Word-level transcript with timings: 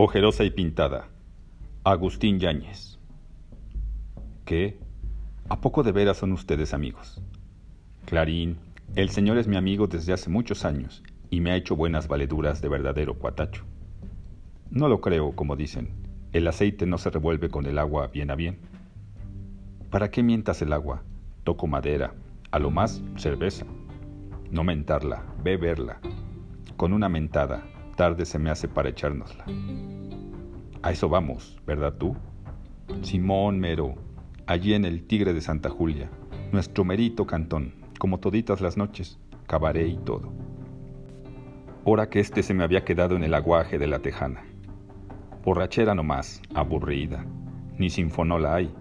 Ojerosa 0.00 0.44
y 0.44 0.50
pintada. 0.50 1.08
Agustín 1.82 2.38
Yáñez. 2.38 3.00
¿Qué? 4.44 4.78
¿A 5.48 5.60
poco 5.60 5.82
de 5.82 5.90
veras 5.90 6.18
son 6.18 6.30
ustedes 6.30 6.72
amigos? 6.72 7.20
Clarín, 8.04 8.58
el 8.94 9.10
señor 9.10 9.38
es 9.38 9.48
mi 9.48 9.56
amigo 9.56 9.88
desde 9.88 10.12
hace 10.12 10.30
muchos 10.30 10.64
años 10.64 11.02
y 11.30 11.40
me 11.40 11.50
ha 11.50 11.56
hecho 11.56 11.74
buenas 11.74 12.06
valeduras 12.06 12.62
de 12.62 12.68
verdadero 12.68 13.18
cuatacho. 13.18 13.64
No 14.70 14.86
lo 14.86 15.00
creo, 15.00 15.32
como 15.32 15.56
dicen. 15.56 15.88
El 16.32 16.46
aceite 16.46 16.86
no 16.86 16.96
se 16.98 17.10
revuelve 17.10 17.48
con 17.48 17.66
el 17.66 17.76
agua 17.76 18.06
bien 18.06 18.30
a 18.30 18.36
bien. 18.36 18.60
¿Para 19.90 20.12
qué 20.12 20.22
mientas 20.22 20.62
el 20.62 20.72
agua? 20.74 21.02
Toco 21.42 21.66
madera, 21.66 22.14
a 22.52 22.60
lo 22.60 22.70
más 22.70 23.02
cerveza. 23.16 23.66
No 24.52 24.62
mentarla, 24.62 25.24
beberla. 25.42 25.98
Con 26.76 26.92
una 26.92 27.08
mentada, 27.08 27.64
tarde 27.98 28.24
se 28.24 28.38
me 28.38 28.48
hace 28.48 28.68
para 28.68 28.90
echárnosla. 28.90 29.44
A 30.82 30.92
eso 30.92 31.08
vamos, 31.08 31.58
¿verdad 31.66 31.94
tú? 31.98 32.16
Simón 33.02 33.58
Mero, 33.58 33.96
allí 34.46 34.74
en 34.74 34.84
el 34.84 35.02
Tigre 35.02 35.34
de 35.34 35.40
Santa 35.40 35.68
Julia, 35.68 36.08
nuestro 36.52 36.84
merito 36.84 37.26
cantón, 37.26 37.74
como 37.98 38.20
toditas 38.20 38.60
las 38.60 38.76
noches, 38.76 39.18
cabaré 39.48 39.88
y 39.88 39.96
todo. 39.96 40.32
Hora 41.82 42.08
que 42.08 42.20
este 42.20 42.44
se 42.44 42.54
me 42.54 42.62
había 42.62 42.84
quedado 42.84 43.16
en 43.16 43.24
el 43.24 43.34
aguaje 43.34 43.80
de 43.80 43.88
la 43.88 43.98
tejana. 43.98 44.44
Borrachera 45.44 45.96
nomás, 45.96 46.40
aburrida, 46.54 47.26
ni 47.78 47.90
sinfonola 47.90 48.54
hay. 48.54 48.72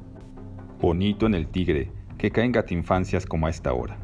Bonito 0.80 1.26
en 1.26 1.34
el 1.34 1.48
Tigre, 1.48 1.90
que 2.20 2.30
caen 2.30 2.52
gatinfancias 2.52 3.26
como 3.26 3.48
a 3.48 3.50
esta 3.50 3.74
hora. 3.74 3.98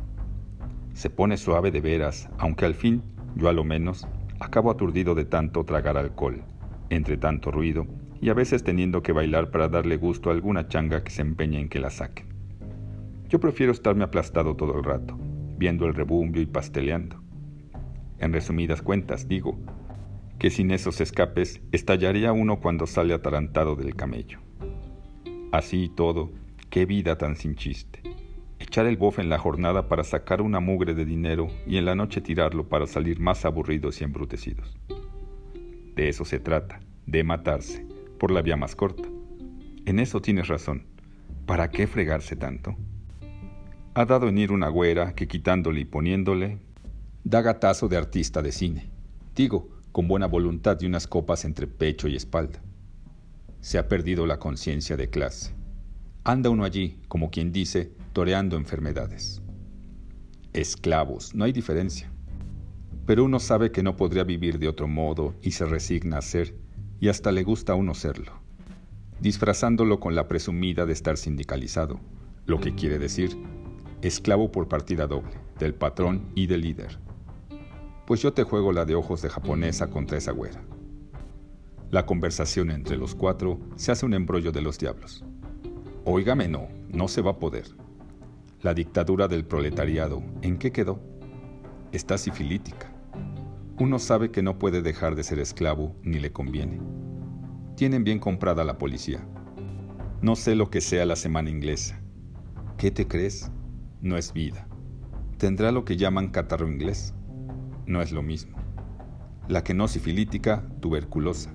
Se 0.94 1.12
pone 1.12 1.38
suave 1.38 1.70
de 1.70 1.82
veras, 1.82 2.30
aunque 2.40 2.66
al 2.66 2.74
fin, 2.74 3.04
yo 3.36 3.48
a 3.48 3.54
lo 3.54 3.64
menos, 3.64 4.08
acabo 4.40 4.72
aturdido 4.72 5.16
de 5.16 5.26
tanto 5.26 5.64
tragar 5.64 5.98
alcohol, 5.98 6.44
entre 6.90 7.18
tanto 7.18 7.52
ruido, 7.52 7.88
y 8.22 8.30
a 8.30 8.34
veces 8.34 8.64
teniendo 8.64 9.04
que 9.04 9.12
bailar 9.12 9.52
para 9.52 9.68
darle 9.68 9.98
gusto 9.98 10.30
a 10.30 10.34
alguna 10.34 10.68
changa 10.68 11.04
que 11.04 11.12
se 11.12 11.22
empeñe 11.22 11.60
en 11.60 11.70
que 11.70 11.80
la 11.80 11.90
saquen. 11.90 12.28
Yo 13.30 13.40
prefiero 13.40 13.72
estarme 13.72 14.04
aplastado 14.04 14.56
todo 14.56 14.78
el 14.78 14.84
rato, 14.84 15.18
viendo 15.58 15.86
el 15.86 15.94
rebumbio 15.94 16.42
y 16.42 16.46
pasteleando. 16.46 17.22
En 18.20 18.32
resumidas 18.32 18.82
cuentas, 18.82 19.28
digo, 19.28 19.58
que 20.40 20.50
sin 20.50 20.72
esos 20.72 21.02
escapes 21.02 21.62
estallaría 21.72 22.32
uno 22.32 22.60
cuando 22.60 22.88
sale 22.88 23.14
atarantado 23.14 23.76
del 23.76 23.96
camello. 23.96 24.40
Así 25.52 25.86
y 25.86 25.90
todo, 25.90 26.32
qué 26.70 26.86
vida 26.86 27.18
tan 27.18 27.36
sin 27.36 27.56
chiste 27.56 28.13
echar 28.64 28.86
el 28.86 28.98
bofe 28.98 29.22
en 29.22 29.30
la 29.30 29.38
jornada 29.38 29.88
para 29.88 30.04
sacar 30.04 30.42
una 30.42 30.60
mugre 30.60 30.94
de 30.94 31.06
dinero 31.06 31.48
y 31.68 31.78
en 31.78 31.86
la 31.86 31.96
noche 31.96 32.22
tirarlo 32.22 32.68
para 32.68 32.88
salir 32.88 33.20
más 33.20 33.46
aburridos 33.46 34.02
y 34.02 34.04
embrutecidos. 34.04 34.78
De 35.96 36.10
eso 36.10 36.26
se 36.26 36.40
trata, 36.40 36.80
de 37.06 37.24
matarse, 37.24 37.86
por 38.20 38.32
la 38.32 38.42
vía 38.42 38.58
más 38.58 38.76
corta. 38.76 39.08
En 39.86 40.00
eso 40.00 40.22
tienes 40.22 40.48
razón. 40.48 40.86
¿Para 41.46 41.70
qué 41.70 41.88
fregarse 41.88 42.36
tanto? 42.36 42.76
Ha 43.96 44.06
dado 44.06 44.28
en 44.30 44.38
ir 44.38 44.52
una 44.52 44.70
güera 44.70 45.14
que 45.14 45.28
quitándole 45.28 45.82
y 45.82 45.86
poniéndole, 45.86 46.58
da 47.24 47.42
gatazo 47.42 47.88
de 47.88 47.98
artista 47.98 48.42
de 48.42 48.52
cine. 48.52 48.90
Digo, 49.36 49.70
con 49.92 50.08
buena 50.08 50.26
voluntad 50.26 50.78
y 50.82 50.86
unas 50.86 51.06
copas 51.06 51.46
entre 51.46 51.68
pecho 51.68 52.08
y 52.08 52.16
espalda. 52.16 52.62
Se 53.62 53.78
ha 53.78 53.88
perdido 53.88 54.26
la 54.26 54.40
conciencia 54.40 54.98
de 54.98 55.10
clase. 55.10 55.54
Anda 56.24 56.50
uno 56.50 56.64
allí, 56.64 56.98
como 57.08 57.30
quien 57.30 57.52
dice, 57.52 57.92
toreando 58.14 58.56
enfermedades. 58.58 59.42
Esclavos, 60.54 61.34
no 61.34 61.44
hay 61.44 61.52
diferencia. 61.52 62.12
Pero 63.06 63.26
uno 63.26 63.40
sabe 63.40 63.72
que 63.72 63.84
no 63.84 63.98
podría 63.98 64.24
vivir 64.24 64.60
de 64.60 64.68
otro 64.68 64.88
modo 64.88 65.36
y 65.42 65.52
se 65.52 65.66
resigna 65.66 66.20
a 66.20 66.22
ser, 66.22 66.56
y 67.00 67.10
hasta 67.10 67.32
le 67.32 67.44
gusta 67.44 67.74
a 67.74 67.76
uno 67.76 67.96
serlo, 67.96 68.32
disfrazándolo 69.20 70.00
con 70.00 70.16
la 70.16 70.28
presumida 70.28 70.86
de 70.86 70.94
estar 70.94 71.18
sindicalizado, 71.18 72.00
lo 72.46 72.60
que 72.62 72.76
quiere 72.76 73.00
decir 73.00 73.38
esclavo 74.02 74.52
por 74.52 74.68
partida 74.68 75.08
doble, 75.08 75.32
del 75.58 75.74
patrón 75.74 76.30
y 76.36 76.48
del 76.48 76.62
líder. 76.62 77.00
Pues 78.06 78.22
yo 78.22 78.34
te 78.34 78.44
juego 78.44 78.74
la 78.74 78.86
de 78.86 78.96
ojos 78.96 79.22
de 79.22 79.30
japonesa 79.30 79.90
contra 79.90 80.18
esa 80.18 80.32
güera. 80.32 80.62
La 81.90 82.06
conversación 82.06 82.70
entre 82.70 82.98
los 82.98 83.16
cuatro 83.16 83.60
se 83.76 83.92
hace 83.92 84.06
un 84.06 84.14
embrollo 84.14 84.52
de 84.52 84.62
los 84.62 84.78
diablos. 84.78 85.24
Óigame, 86.04 86.50
no, 86.50 86.68
no 86.90 87.08
se 87.08 87.22
va 87.22 87.32
a 87.32 87.40
poder. 87.40 87.66
La 88.64 88.74
dictadura 88.74 89.28
del 89.28 89.44
proletariado, 89.44 90.24
¿en 90.42 90.58
qué 90.58 90.72
quedó? 90.72 90.98
Está 91.92 92.18
sifilítica. 92.18 92.94
Uno 93.78 94.00
sabe 94.00 94.32
que 94.32 94.42
no 94.42 94.58
puede 94.58 94.82
dejar 94.82 95.16
de 95.16 95.24
ser 95.24 95.40
esclavo 95.40 95.98
ni 96.02 96.18
le 96.18 96.32
conviene. 96.32 96.80
Tienen 97.76 98.06
bien 98.06 98.20
comprada 98.20 98.64
la 98.64 98.78
policía. 98.78 99.28
No 100.22 100.38
sé 100.38 100.56
lo 100.56 100.70
que 100.70 100.80
sea 100.80 101.06
la 101.06 101.18
semana 101.18 101.50
inglesa. 101.50 102.00
¿Qué 102.78 102.90
te 102.90 103.06
crees? 103.06 103.52
No 104.00 104.16
es 104.16 104.32
vida. 104.32 104.66
Tendrá 105.38 105.74
lo 105.74 105.84
que 105.84 105.98
llaman 105.98 106.30
catarro 106.30 106.70
inglés. 106.70 107.14
No 107.86 108.02
es 108.02 108.14
lo 108.14 108.24
mismo. 108.24 108.56
La 109.50 109.62
que 109.66 109.74
no 109.74 109.90
sifilítica, 109.90 110.66
tuberculosa. 110.80 111.54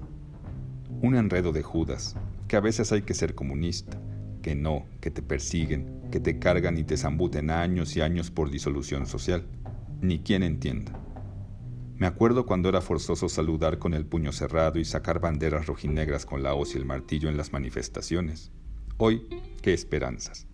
Un 1.01 1.15
enredo 1.17 1.53
de 1.53 1.63
Judas, 1.63 2.17
que 2.49 2.57
a 2.57 2.61
veces 2.61 2.93
hay 2.93 3.01
que 3.01 3.15
ser 3.15 3.35
comunista, 3.35 3.99
que 4.49 4.55
no, 4.55 4.87
que 5.03 5.11
te 5.11 5.21
persiguen, 5.21 6.09
que 6.11 6.21
te 6.21 6.39
cargan 6.39 6.79
y 6.79 6.83
te 6.83 6.97
zambuten 6.97 7.51
años 7.51 7.95
y 7.99 8.01
años 8.01 8.31
por 8.31 8.51
disolución 8.51 9.07
social. 9.07 9.45
Ni 10.01 10.21
quien 10.21 10.43
entienda. 10.43 10.99
Me 11.99 12.07
acuerdo 12.07 12.47
cuando 12.47 12.71
era 12.71 12.81
forzoso 12.81 13.29
saludar 13.29 13.79
con 13.79 13.93
el 13.93 14.07
puño 14.07 14.33
cerrado 14.33 14.79
y 14.79 14.87
sacar 14.87 15.21
banderas 15.21 15.67
rojinegras 15.67 16.25
con 16.25 16.43
la 16.43 16.55
hoz 16.55 16.75
y 16.75 16.79
el 16.79 16.87
martillo 16.87 17.29
en 17.29 17.37
las 17.37 17.53
manifestaciones. 17.53 18.51
Hoy, 18.97 19.29
qué 19.61 19.75
esperanzas. 19.75 20.47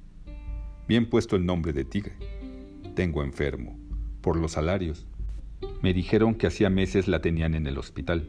Bien 0.89 1.09
puesto 1.09 1.37
el 1.37 1.47
nombre 1.47 1.73
de 1.73 1.85
tigre. 1.85 2.17
Tengo 2.97 3.23
enfermo. 3.23 3.79
Por 4.23 4.37
los 4.37 4.51
salarios. 4.51 5.07
Me 5.83 5.95
dijeron 5.95 6.35
que 6.35 6.49
hacía 6.49 6.69
meses 6.69 7.07
la 7.07 7.21
tenían 7.21 7.55
en 7.55 7.69
el 7.69 7.79
hospital. 7.79 8.29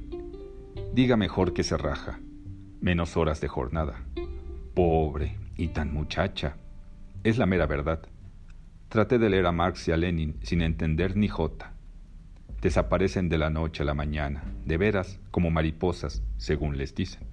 Diga 0.94 1.18
mejor 1.18 1.54
que 1.54 1.64
se 1.64 1.76
raja. 1.76 2.20
Menos 2.82 3.18
horas 3.18 3.42
de 3.42 3.48
jornada. 3.48 4.06
Pobre, 4.76 5.40
y 5.58 5.70
tan 5.70 5.94
muchacha. 5.94 6.58
Es 7.24 7.38
la 7.38 7.46
mera 7.46 7.66
verdad. 7.66 8.02
Traté 8.90 9.18
de 9.18 9.30
leer 9.30 9.46
a 9.46 9.52
Marx 9.52 9.88
y 9.88 9.92
a 9.92 9.98
Lenin 9.98 10.38
sin 10.42 10.62
entender 10.62 11.18
ni 11.18 11.28
jota. 11.28 11.74
Desaparecen 12.62 13.30
de 13.30 13.38
la 13.38 13.50
noche 13.50 13.84
a 13.84 13.86
la 13.86 13.94
mañana, 13.94 14.44
de 14.66 14.78
veras, 14.78 15.20
como 15.32 15.52
mariposas, 15.52 16.24
según 16.38 16.78
les 16.78 16.96
dicen. 16.96 17.24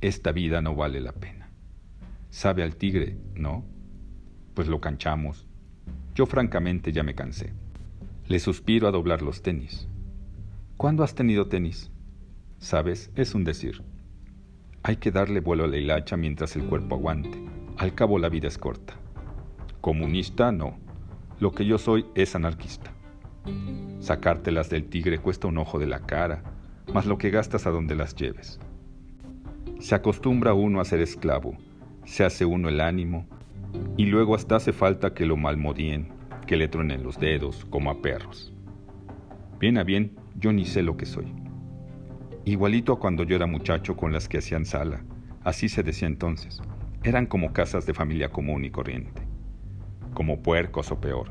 Esta 0.00 0.32
vida 0.32 0.60
no 0.60 0.74
vale 0.74 1.00
la 1.00 1.12
pena. 1.12 1.50
Sabe 2.30 2.62
al 2.62 2.76
tigre, 2.76 3.16
¿no? 3.34 3.64
Pues 4.54 4.68
lo 4.68 4.80
canchamos. 4.80 5.46
Yo 6.14 6.26
francamente 6.26 6.92
ya 6.92 7.02
me 7.02 7.14
cansé. 7.14 7.52
Le 8.28 8.38
suspiro 8.38 8.88
a 8.88 8.90
doblar 8.90 9.22
los 9.22 9.42
tenis. 9.42 9.88
¿Cuándo 10.76 11.02
has 11.04 11.14
tenido 11.14 11.48
tenis? 11.48 11.90
Sabes, 12.58 13.10
es 13.16 13.34
un 13.34 13.44
decir. 13.44 13.82
Hay 14.86 14.96
que 14.96 15.10
darle 15.10 15.40
vuelo 15.40 15.64
a 15.64 15.66
la 15.66 15.78
hilacha 15.78 16.14
mientras 16.18 16.56
el 16.56 16.64
cuerpo 16.64 16.96
aguante. 16.96 17.42
Al 17.78 17.94
cabo 17.94 18.18
la 18.18 18.28
vida 18.28 18.48
es 18.48 18.58
corta. 18.58 18.92
Comunista 19.80 20.52
no. 20.52 20.76
Lo 21.40 21.52
que 21.52 21.64
yo 21.64 21.78
soy 21.78 22.04
es 22.14 22.34
anarquista. 22.34 22.92
Sacártelas 24.00 24.68
del 24.68 24.84
tigre 24.84 25.16
cuesta 25.16 25.48
un 25.48 25.56
ojo 25.56 25.78
de 25.78 25.86
la 25.86 26.00
cara, 26.00 26.42
más 26.92 27.06
lo 27.06 27.16
que 27.16 27.30
gastas 27.30 27.66
a 27.66 27.70
donde 27.70 27.96
las 27.96 28.14
lleves. 28.14 28.60
Se 29.80 29.94
acostumbra 29.94 30.52
uno 30.52 30.82
a 30.82 30.84
ser 30.84 31.00
esclavo, 31.00 31.56
se 32.04 32.22
hace 32.26 32.44
uno 32.44 32.68
el 32.68 32.82
ánimo, 32.82 33.26
y 33.96 34.04
luego 34.04 34.34
hasta 34.34 34.56
hace 34.56 34.74
falta 34.74 35.14
que 35.14 35.24
lo 35.24 35.38
malmodien, 35.38 36.12
que 36.46 36.58
le 36.58 36.68
truenen 36.68 37.02
los 37.02 37.18
dedos, 37.18 37.64
como 37.70 37.90
a 37.90 38.02
perros. 38.02 38.52
Bien 39.58 39.78
a 39.78 39.82
bien, 39.82 40.14
yo 40.36 40.52
ni 40.52 40.66
sé 40.66 40.82
lo 40.82 40.98
que 40.98 41.06
soy. 41.06 41.43
Igualito 42.46 42.92
a 42.92 42.98
cuando 42.98 43.24
yo 43.24 43.36
era 43.36 43.46
muchacho 43.46 43.96
con 43.96 44.12
las 44.12 44.28
que 44.28 44.36
hacían 44.36 44.66
sala, 44.66 45.02
así 45.44 45.70
se 45.70 45.82
decía 45.82 46.06
entonces. 46.06 46.60
Eran 47.02 47.24
como 47.24 47.54
casas 47.54 47.86
de 47.86 47.94
familia 47.94 48.28
común 48.28 48.66
y 48.66 48.70
corriente, 48.70 49.22
como 50.12 50.42
puercos 50.42 50.90
o 50.90 51.00
peor. 51.00 51.30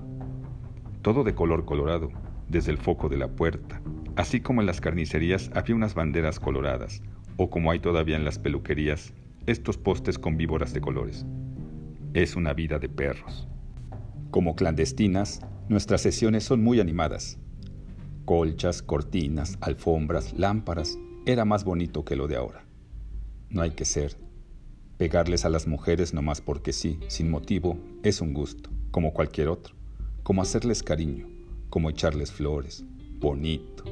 Todo 1.03 1.23
de 1.23 1.35
color 1.35 1.65
colorado, 1.65 2.09
desde 2.49 2.71
el 2.71 2.79
foco 2.79 3.09
de 3.09 3.17
la 3.17 3.27
puerta, 3.27 3.79
así 4.15 4.41
como 4.41 4.61
en 4.61 4.65
las 4.65 4.81
carnicerías 4.81 5.51
había 5.53 5.75
unas 5.75 5.93
banderas 5.93 6.39
coloradas, 6.39 7.03
o 7.37 7.51
como 7.51 7.69
hay 7.69 7.77
todavía 7.77 8.15
en 8.15 8.25
las 8.25 8.39
peluquerías, 8.39 9.13
estos 9.45 9.77
postes 9.77 10.17
con 10.17 10.35
víboras 10.35 10.73
de 10.73 10.81
colores. 10.81 11.27
Es 12.15 12.35
una 12.35 12.53
vida 12.53 12.79
de 12.79 12.89
perros. 12.89 13.47
Como 14.31 14.55
clandestinas, 14.55 15.41
nuestras 15.69 16.01
sesiones 16.01 16.43
son 16.43 16.63
muy 16.63 16.79
animadas, 16.79 17.39
colchas, 18.25 18.81
cortinas, 18.81 19.57
alfombras, 19.61 20.33
lámparas, 20.33 20.97
era 21.25 21.45
más 21.45 21.63
bonito 21.63 22.05
que 22.05 22.15
lo 22.15 22.27
de 22.27 22.35
ahora. 22.35 22.65
No 23.49 23.61
hay 23.61 23.71
que 23.71 23.85
ser. 23.85 24.17
Pegarles 24.97 25.45
a 25.45 25.49
las 25.49 25.67
mujeres 25.67 26.13
nomás 26.13 26.41
porque 26.41 26.73
sí, 26.73 26.99
sin 27.07 27.29
motivo, 27.29 27.77
es 28.03 28.21
un 28.21 28.33
gusto, 28.33 28.69
como 28.91 29.13
cualquier 29.13 29.49
otro, 29.49 29.75
como 30.23 30.41
hacerles 30.41 30.83
cariño, 30.83 31.27
como 31.69 31.89
echarles 31.89 32.31
flores, 32.31 32.85
bonito. 33.19 33.83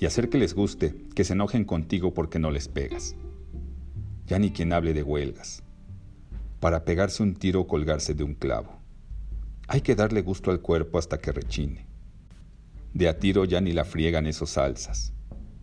y 0.00 0.06
hacer 0.06 0.28
que 0.28 0.38
les 0.38 0.54
guste, 0.54 0.94
que 1.16 1.24
se 1.24 1.32
enojen 1.32 1.64
contigo 1.64 2.14
porque 2.14 2.38
no 2.38 2.52
les 2.52 2.68
pegas. 2.68 3.16
Ya 4.26 4.38
ni 4.38 4.52
quien 4.52 4.72
hable 4.72 4.94
de 4.94 5.02
huelgas. 5.02 5.64
Para 6.60 6.84
pegarse 6.84 7.24
un 7.24 7.34
tiro 7.34 7.62
o 7.62 7.66
colgarse 7.66 8.14
de 8.14 8.22
un 8.22 8.34
clavo. 8.34 8.78
Hay 9.66 9.80
que 9.80 9.96
darle 9.96 10.22
gusto 10.22 10.52
al 10.52 10.60
cuerpo 10.60 10.98
hasta 10.98 11.18
que 11.18 11.32
rechine. 11.32 11.87
De 12.94 13.08
a 13.08 13.18
tiro 13.18 13.44
ya 13.44 13.60
ni 13.60 13.72
la 13.72 13.84
friegan 13.84 14.26
esos 14.26 14.50
salsas. 14.50 15.12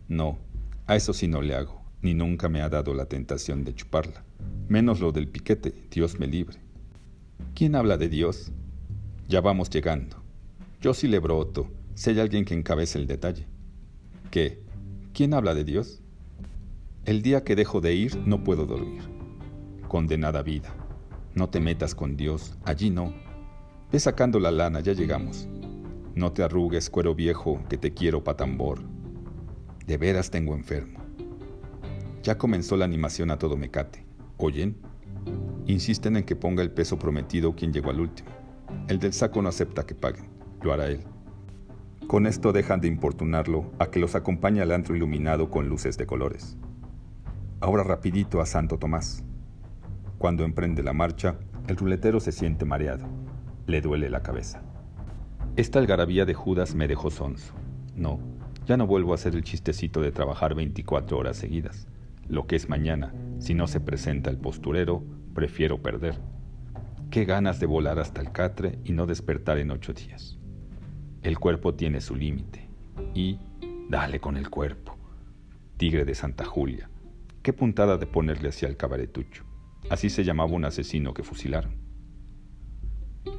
No, 0.08 0.38
a 0.86 0.96
eso 0.96 1.14
sí 1.14 1.28
no 1.28 1.42
le 1.42 1.56
hago, 1.56 1.82
ni 2.02 2.14
nunca 2.14 2.50
me 2.50 2.62
ha 2.62 2.70
dado 2.70 2.94
la 2.94 3.06
tentación 3.06 3.64
de 3.64 3.74
chuparla. 3.74 4.24
Menos 4.68 5.00
lo 5.00 5.12
del 5.12 5.28
piquete, 5.28 5.88
Dios 5.92 6.20
me 6.20 6.28
libre. 6.28 6.60
¿Quién 7.56 7.76
habla 7.76 7.98
de 7.98 8.10
Dios? 8.10 8.52
Ya 9.28 9.42
vamos 9.42 9.70
llegando. 9.70 10.18
Yo 10.82 10.94
sí 10.94 11.08
le 11.08 11.20
broto, 11.20 11.72
si 11.96 12.12
hay 12.12 12.20
alguien 12.20 12.46
que 12.46 12.54
encabece 12.54 13.00
el 13.00 13.08
detalle. 13.08 13.48
¿Qué? 14.30 14.62
¿Quién 15.14 15.34
habla 15.34 15.56
de 15.56 15.64
Dios? 15.64 16.02
El 17.06 17.22
día 17.22 17.44
que 17.44 17.56
dejo 17.56 17.82
de 17.82 17.96
ir 17.96 18.18
no 18.28 18.44
puedo 18.44 18.66
dormir. 18.66 19.02
Condenada 19.88 20.44
vida. 20.44 20.76
No 21.34 21.50
te 21.50 21.60
metas 21.60 21.96
con 21.96 22.18
Dios, 22.18 22.56
allí 22.64 22.90
no. 22.90 23.14
Ve 23.92 24.00
sacando 24.00 24.40
la 24.40 24.52
lana, 24.52 24.80
ya 24.80 24.94
llegamos. 24.94 25.48
No 26.16 26.32
te 26.32 26.44
arrugues, 26.44 26.90
cuero 26.90 27.14
viejo, 27.14 27.62
que 27.70 27.78
te 27.78 27.94
quiero 27.94 28.24
pa' 28.24 28.38
tambor. 28.38 28.80
De 29.86 29.98
veras 29.98 30.32
tengo 30.32 30.56
enfermo. 30.56 31.00
Ya 32.24 32.38
comenzó 32.38 32.78
la 32.78 32.86
animación 32.86 33.32
a 33.32 33.38
todo 33.38 33.58
mecate. 33.58 34.06
¿Oyen? 34.38 34.78
Insisten 35.66 36.16
en 36.16 36.24
que 36.24 36.38
ponga 36.38 36.64
el 36.64 36.72
peso 36.72 36.98
prometido 36.98 37.54
quien 37.54 37.74
llegó 37.74 37.90
al 37.90 38.00
último. 38.00 38.30
El 38.88 38.98
del 39.00 39.12
saco 39.12 39.42
no 39.42 39.50
acepta 39.50 39.86
que 39.86 39.94
paguen. 39.94 40.30
Lo 40.62 40.72
hará 40.72 40.88
él. 40.88 41.02
Con 42.08 42.28
esto 42.28 42.54
dejan 42.54 42.80
de 42.80 42.88
importunarlo 42.88 43.72
a 43.78 43.88
que 43.88 44.00
los 44.00 44.16
acompañe 44.16 44.62
al 44.62 44.72
antro 44.72 44.96
iluminado 44.96 45.50
con 45.52 45.68
luces 45.68 45.98
de 45.98 46.06
colores. 46.06 46.58
Ahora 47.60 47.84
rapidito 47.84 48.40
a 48.40 48.46
Santo 48.46 48.78
Tomás. 48.78 49.22
Cuando 50.18 50.46
emprende 50.46 50.82
la 50.82 50.94
marcha, 50.94 51.38
el 51.68 51.76
ruletero 51.76 52.22
se 52.22 52.32
siente 52.32 52.64
mareado. 52.64 53.06
Le 53.68 53.82
duele 53.82 54.10
la 54.10 54.24
cabeza. 54.24 54.65
Esta 55.58 55.80
algarabía 55.80 56.26
de 56.26 56.34
Judas 56.34 56.76
me 56.76 56.86
dejó 56.86 57.10
sonso. 57.10 57.54
No, 57.96 58.20
ya 58.68 58.76
no 58.76 58.88
vuelvo 58.88 59.14
a 59.14 59.16
hacer 59.16 59.36
el 59.36 59.44
chistecito 59.44 60.02
de 60.02 60.12
trabajar 60.12 60.54
24 60.54 61.18
horas 61.18 61.38
seguidas. 61.38 61.88
Lo 62.28 62.46
que 62.46 62.58
es 62.58 62.68
mañana, 62.68 63.14
si 63.40 63.54
no 63.54 63.66
se 63.68 63.80
presenta 63.80 64.30
el 64.30 64.38
posturero, 64.38 65.02
prefiero 65.34 65.82
perder. 65.82 66.20
Qué 67.10 67.24
ganas 67.24 67.62
de 67.62 67.68
volar 67.68 68.00
hasta 68.00 68.20
el 68.20 68.34
catre 68.34 68.80
y 68.84 68.92
no 68.92 69.06
despertar 69.06 69.58
en 69.58 69.72
ocho 69.72 69.94
días. 69.94 70.38
El 71.22 71.40
cuerpo 71.40 71.74
tiene 71.74 72.02
su 72.02 72.18
límite. 72.18 72.68
Y 73.14 73.40
dale 73.90 74.20
con 74.20 74.36
el 74.36 74.50
cuerpo. 74.50 74.98
Tigre 75.78 76.04
de 76.04 76.16
Santa 76.16 76.44
Julia. 76.44 76.90
Qué 77.44 77.54
puntada 77.54 77.98
de 77.98 78.08
ponerle 78.08 78.50
hacia 78.50 78.68
el 78.68 78.76
cabaretucho. 78.76 79.46
Así 79.90 80.10
se 80.10 80.26
llamaba 80.26 80.52
un 80.52 80.66
asesino 80.66 81.14
que 81.14 81.24
fusilaron. 81.24 81.78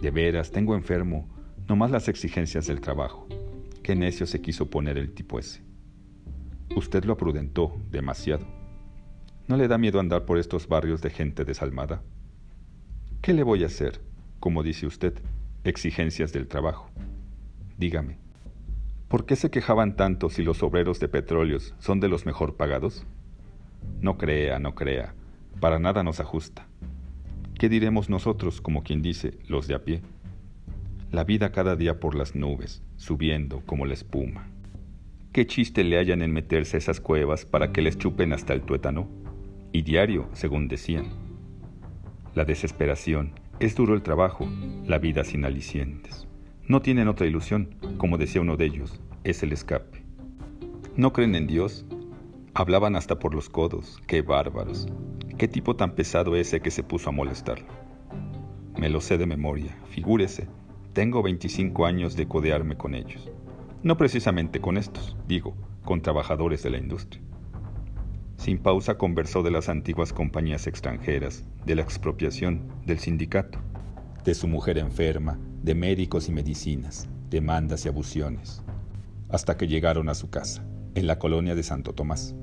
De 0.01 0.11
veras, 0.11 0.51
tengo 0.51 0.75
enfermo, 0.75 1.36
nomás 1.69 1.91
las 1.91 2.09
exigencias 2.09 2.67
del 2.67 2.81
trabajo. 2.81 3.27
Qué 3.83 3.97
necio 3.97 4.27
se 4.27 4.41
quiso 4.41 4.71
poner 4.71 4.99
el 4.99 5.13
tipo 5.13 5.39
ese. 5.39 5.63
Usted 6.75 7.05
lo 7.05 7.15
aprudentó 7.15 7.81
demasiado. 7.91 8.47
¿No 9.49 9.57
le 9.57 9.69
da 9.69 9.79
miedo 9.79 10.01
andar 10.01 10.25
por 10.25 10.39
estos 10.39 10.69
barrios 10.69 11.03
de 11.03 11.11
gente 11.11 11.45
desalmada? 11.45 12.03
¿Qué 13.21 13.33
le 13.33 13.43
voy 13.43 13.63
a 13.63 13.67
hacer? 13.67 14.01
Como 14.41 14.63
dice 14.63 14.87
usted, 14.87 15.15
exigencias 15.65 16.33
del 16.33 16.49
trabajo. 16.49 16.91
Dígame, 17.79 18.19
¿por 19.09 19.27
qué 19.27 19.37
se 19.37 19.51
quejaban 19.51 19.97
tanto 19.97 20.31
si 20.31 20.43
los 20.43 20.63
obreros 20.63 21.01
de 21.01 21.09
petróleos 21.09 21.75
son 21.79 22.01
de 22.01 22.09
los 22.09 22.27
mejor 22.27 22.57
pagados? 22.57 23.07
No 24.01 24.19
crea, 24.19 24.59
no 24.59 24.75
crea, 24.75 25.15
para 25.61 25.79
nada 25.79 26.03
nos 26.03 26.21
ajusta. 26.21 26.67
¿Qué 27.59 27.69
diremos 27.69 28.11
nosotros, 28.11 28.61
como 28.61 28.83
quien 28.83 29.01
dice, 29.01 29.39
los 29.49 29.67
de 29.67 29.75
a 29.75 29.85
pie? 29.85 30.03
La 31.17 31.25
vida 31.25 31.51
cada 31.51 31.77
día 31.77 31.99
por 31.99 32.15
las 32.15 32.35
nubes, 32.35 32.83
subiendo 32.97 33.63
como 33.65 33.87
la 33.87 33.95
espuma. 33.95 34.51
¿Qué 35.33 35.47
chiste 35.47 35.83
le 35.83 35.97
hayan 35.97 36.21
en 36.21 36.31
meterse 36.31 36.77
a 36.77 36.79
esas 36.79 37.01
cuevas 37.01 37.47
para 37.47 37.73
que 37.73 37.81
les 37.81 37.97
chupen 37.97 38.35
hasta 38.35 38.53
el 38.53 38.61
tuétano? 38.61 39.09
Y 39.73 39.81
diario, 39.81 40.29
según 40.35 40.69
decían. 40.69 41.07
La 42.35 42.45
desesperación, 42.45 43.33
es 43.61 43.75
duro 43.75 43.95
el 43.95 44.03
trabajo, 44.03 44.47
la 44.85 44.99
vida 44.99 45.25
sin 45.25 45.47
alicientes. 45.47 46.29
No 46.69 46.83
tienen 46.83 47.09
otra 47.09 47.27
ilusión, 47.27 47.77
como 47.97 48.19
decía 48.19 48.43
uno 48.43 48.59
de 48.59 48.67
ellos, 48.67 49.01
es 49.25 49.43
el 49.43 49.55
escape. 49.55 50.05
¿No 50.97 51.15
creen 51.15 51.35
en 51.35 51.47
Dios? 51.47 51.87
Hablaban 52.53 52.95
hasta 52.95 53.19
por 53.19 53.35
los 53.35 53.49
codos, 53.49 54.03
qué 54.07 54.21
bárbaros. 54.21 54.87
¿Qué 55.39 55.49
tipo 55.49 55.77
tan 55.77 55.95
pesado 55.95 56.37
ese 56.37 56.61
que 56.61 56.71
se 56.71 56.83
puso 56.83 57.09
a 57.09 57.13
molestarlo? 57.13 57.69
Me 58.77 58.91
lo 58.91 59.01
sé 59.01 59.17
de 59.17 59.25
memoria, 59.25 59.79
figúrese, 59.89 60.47
tengo 60.97 61.23
25 61.23 61.85
años 61.85 62.17
de 62.17 62.27
codearme 62.27 62.79
con 62.79 62.95
ellos. 62.95 63.31
No 63.83 63.99
precisamente 63.99 64.63
con 64.63 64.79
estos, 64.79 65.15
digo, 65.29 65.55
con 65.85 66.01
trabajadores 66.01 66.63
de 66.63 66.71
la 66.71 66.79
industria. 66.79 67.21
Sin 68.39 68.57
pausa 68.57 68.97
conversó 68.97 69.43
de 69.43 69.51
las 69.51 69.69
antiguas 69.69 70.15
compañías 70.15 70.67
extranjeras, 70.67 71.45
de 71.67 71.75
la 71.75 71.83
expropiación, 71.83 72.63
del 72.87 72.99
sindicato, 72.99 73.59
de 74.25 74.35
su 74.35 74.49
mujer 74.49 74.79
enferma, 74.79 75.39
de 75.63 75.75
médicos 75.75 76.31
y 76.31 76.33
medicinas, 76.33 77.07
demandas 77.29 77.85
y 77.85 77.89
abusiones, 77.89 78.63
hasta 79.29 79.59
que 79.59 79.69
llegaron 79.69 80.09
a 80.09 80.15
su 80.15 80.31
casa, 80.31 80.65
en 80.95 81.07
la 81.07 81.19
colonia 81.19 81.55
de 81.55 81.63
Santo 81.63 81.93
Tomás. 81.93 82.35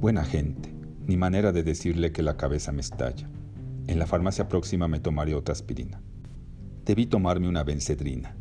Buena 0.00 0.24
gente, 0.24 0.74
ni 1.06 1.16
manera 1.16 1.52
de 1.52 1.62
decirle 1.62 2.10
que 2.10 2.24
la 2.24 2.36
cabeza 2.36 2.72
me 2.72 2.80
estalla. 2.80 3.30
En 3.86 4.00
la 4.00 4.08
farmacia 4.08 4.48
próxima 4.48 4.88
me 4.88 4.98
tomaré 4.98 5.36
otra 5.36 5.52
aspirina. 5.52 6.02
Debí 6.90 7.06
tomarme 7.06 7.48
una 7.48 7.62
bencedrina. 7.62 8.34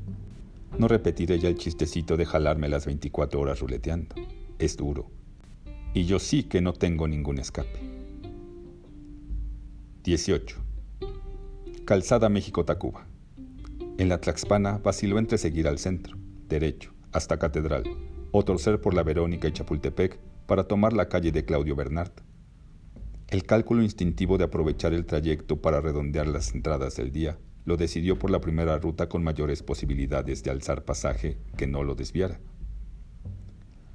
No 0.80 0.88
repetiré 0.88 1.38
ya 1.38 1.50
el 1.50 1.56
chistecito 1.60 2.18
de 2.18 2.26
jalarme 2.26 2.68
las 2.68 2.88
24 2.88 3.40
horas 3.40 3.60
ruleteando. 3.60 4.16
Es 4.58 4.76
duro. 4.76 5.12
Y 5.94 6.06
yo 6.06 6.18
sí 6.18 6.42
que 6.42 6.60
no 6.60 6.74
tengo 6.74 7.08
ningún 7.08 7.38
escape. 7.38 7.80
18. 10.04 10.58
Calzada 11.86 12.28
México-Tacuba. 12.30 13.06
En 14.00 14.10
la 14.10 14.20
Tlaxpana 14.20 14.80
vaciló 14.80 15.20
entre 15.20 15.38
seguir 15.38 15.68
al 15.68 15.78
centro, 15.78 16.18
derecho, 16.48 16.92
hasta 17.12 17.38
Catedral, 17.38 17.84
o 18.32 18.44
torcer 18.44 18.82
por 18.82 18.96
la 18.96 19.04
Verónica 19.04 19.48
y 19.48 19.52
Chapultepec 19.52 20.18
para 20.48 20.64
tomar 20.64 20.94
la 20.94 21.08
calle 21.08 21.32
de 21.32 21.46
Claudio 21.46 21.76
Bernard. 21.76 22.14
El 23.28 23.44
cálculo 23.44 23.84
instintivo 23.84 24.40
de 24.40 24.46
aprovechar 24.46 24.96
el 24.96 25.06
trayecto 25.06 25.62
para 25.62 25.82
redondear 25.82 26.28
las 26.28 26.56
entradas 26.56 26.96
del 26.96 27.12
día 27.12 27.38
lo 27.70 27.78
decidió 27.78 28.18
por 28.18 28.32
la 28.32 28.42
primera 28.42 28.80
ruta 28.80 29.08
con 29.08 29.24
mayores 29.24 29.62
posibilidades 29.62 30.42
de 30.42 30.50
alzar 30.50 30.86
pasaje 30.86 31.38
que 31.56 31.68
no 31.68 31.84
lo 31.84 31.94
desviara. 31.94 32.40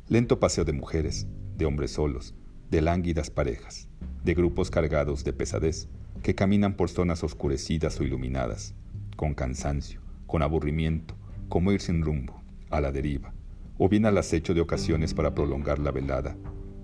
Lento 0.07 0.39
paseo 0.39 0.65
de 0.65 0.73
mujeres, 0.73 1.27
de 1.57 1.65
hombres 1.67 1.91
solos, 1.91 2.37
de 2.71 2.81
lánguidas 2.83 3.31
parejas, 3.31 3.89
de 4.23 4.35
grupos 4.35 4.71
cargados 4.71 5.25
de 5.25 5.33
pesadez, 5.33 5.89
que 6.23 6.37
caminan 6.37 6.77
por 6.77 6.89
zonas 6.89 7.25
oscurecidas 7.25 7.99
o 7.99 8.05
iluminadas, 8.05 8.77
con 9.17 9.35
cansancio, 9.35 10.01
con 10.29 10.43
aburrimiento, 10.43 11.17
como 11.49 11.73
ir 11.73 11.81
sin 11.81 12.03
rumbo, 12.03 12.41
a 12.71 12.81
la 12.81 12.93
deriva, 12.93 13.35
o 13.77 13.89
bien 13.89 14.07
al 14.07 14.17
acecho 14.19 14.55
de 14.55 14.61
ocasiones 14.61 15.15
para 15.15 15.35
prolongar 15.35 15.81
la 15.81 15.91
velada, 15.91 16.37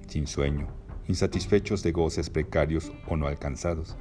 sin 0.08 0.26
sueño, 0.26 0.66
insatisfechos 1.06 1.84
de 1.84 1.92
goces 1.92 2.30
precarios 2.30 2.90
o 3.06 3.16
no 3.16 3.28
alcanzados, 3.28 3.96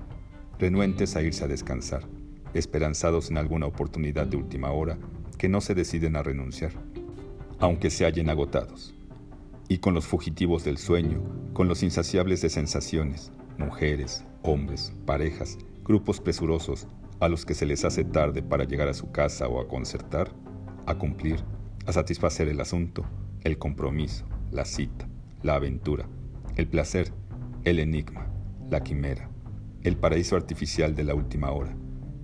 renuentes 0.58 1.16
a 1.16 1.22
irse 1.22 1.46
a 1.46 1.48
descansar, 1.48 2.08
esperanzados 2.54 3.30
en 3.30 3.38
alguna 3.38 3.66
oportunidad 3.66 4.28
de 4.28 4.38
última 4.38 4.72
hora 4.72 4.98
que 5.38 5.50
no 5.50 5.62
se 5.62 5.76
deciden 5.76 6.16
a 6.16 6.24
renunciar, 6.24 6.72
aunque 7.60 7.90
se 7.90 8.06
hallen 8.06 8.30
agotados, 8.30 8.94
y 9.68 9.78
con 9.78 9.94
los 9.94 10.06
fugitivos 10.06 10.64
del 10.64 10.78
sueño, 10.78 11.22
con 11.54 11.68
los 11.68 11.84
insaciables 11.84 12.42
de 12.42 12.50
sensaciones, 12.50 13.32
mujeres, 13.58 14.26
hombres, 14.42 14.94
parejas, 15.06 15.58
grupos 15.84 16.20
presurosos, 16.20 16.88
a 17.20 17.28
los 17.28 17.46
que 17.46 17.54
se 17.54 17.66
les 17.66 17.84
hace 17.84 18.04
tarde 18.04 18.42
para 18.42 18.64
llegar 18.64 18.88
a 18.88 18.94
su 18.94 19.12
casa 19.12 19.48
o 19.48 19.60
a 19.60 19.68
concertar, 19.68 20.32
a 20.86 20.96
cumplir, 20.96 21.44
a 21.86 21.92
satisfacer 21.92 22.48
el 22.48 22.62
asunto, 22.62 23.06
el 23.44 23.58
compromiso, 23.58 24.26
la 24.52 24.66
cita, 24.66 25.08
la 25.44 25.56
aventura, 25.56 26.08
el 26.56 26.68
placer, 26.68 27.12
el 27.66 27.80
enigma, 27.80 28.28
la 28.70 28.84
quimera, 28.84 29.30
el 29.84 29.98
paraíso 29.98 30.36
artificial 30.36 30.96
de 30.96 31.04
la 31.04 31.16
última 31.16 31.52
hora, 31.52 31.76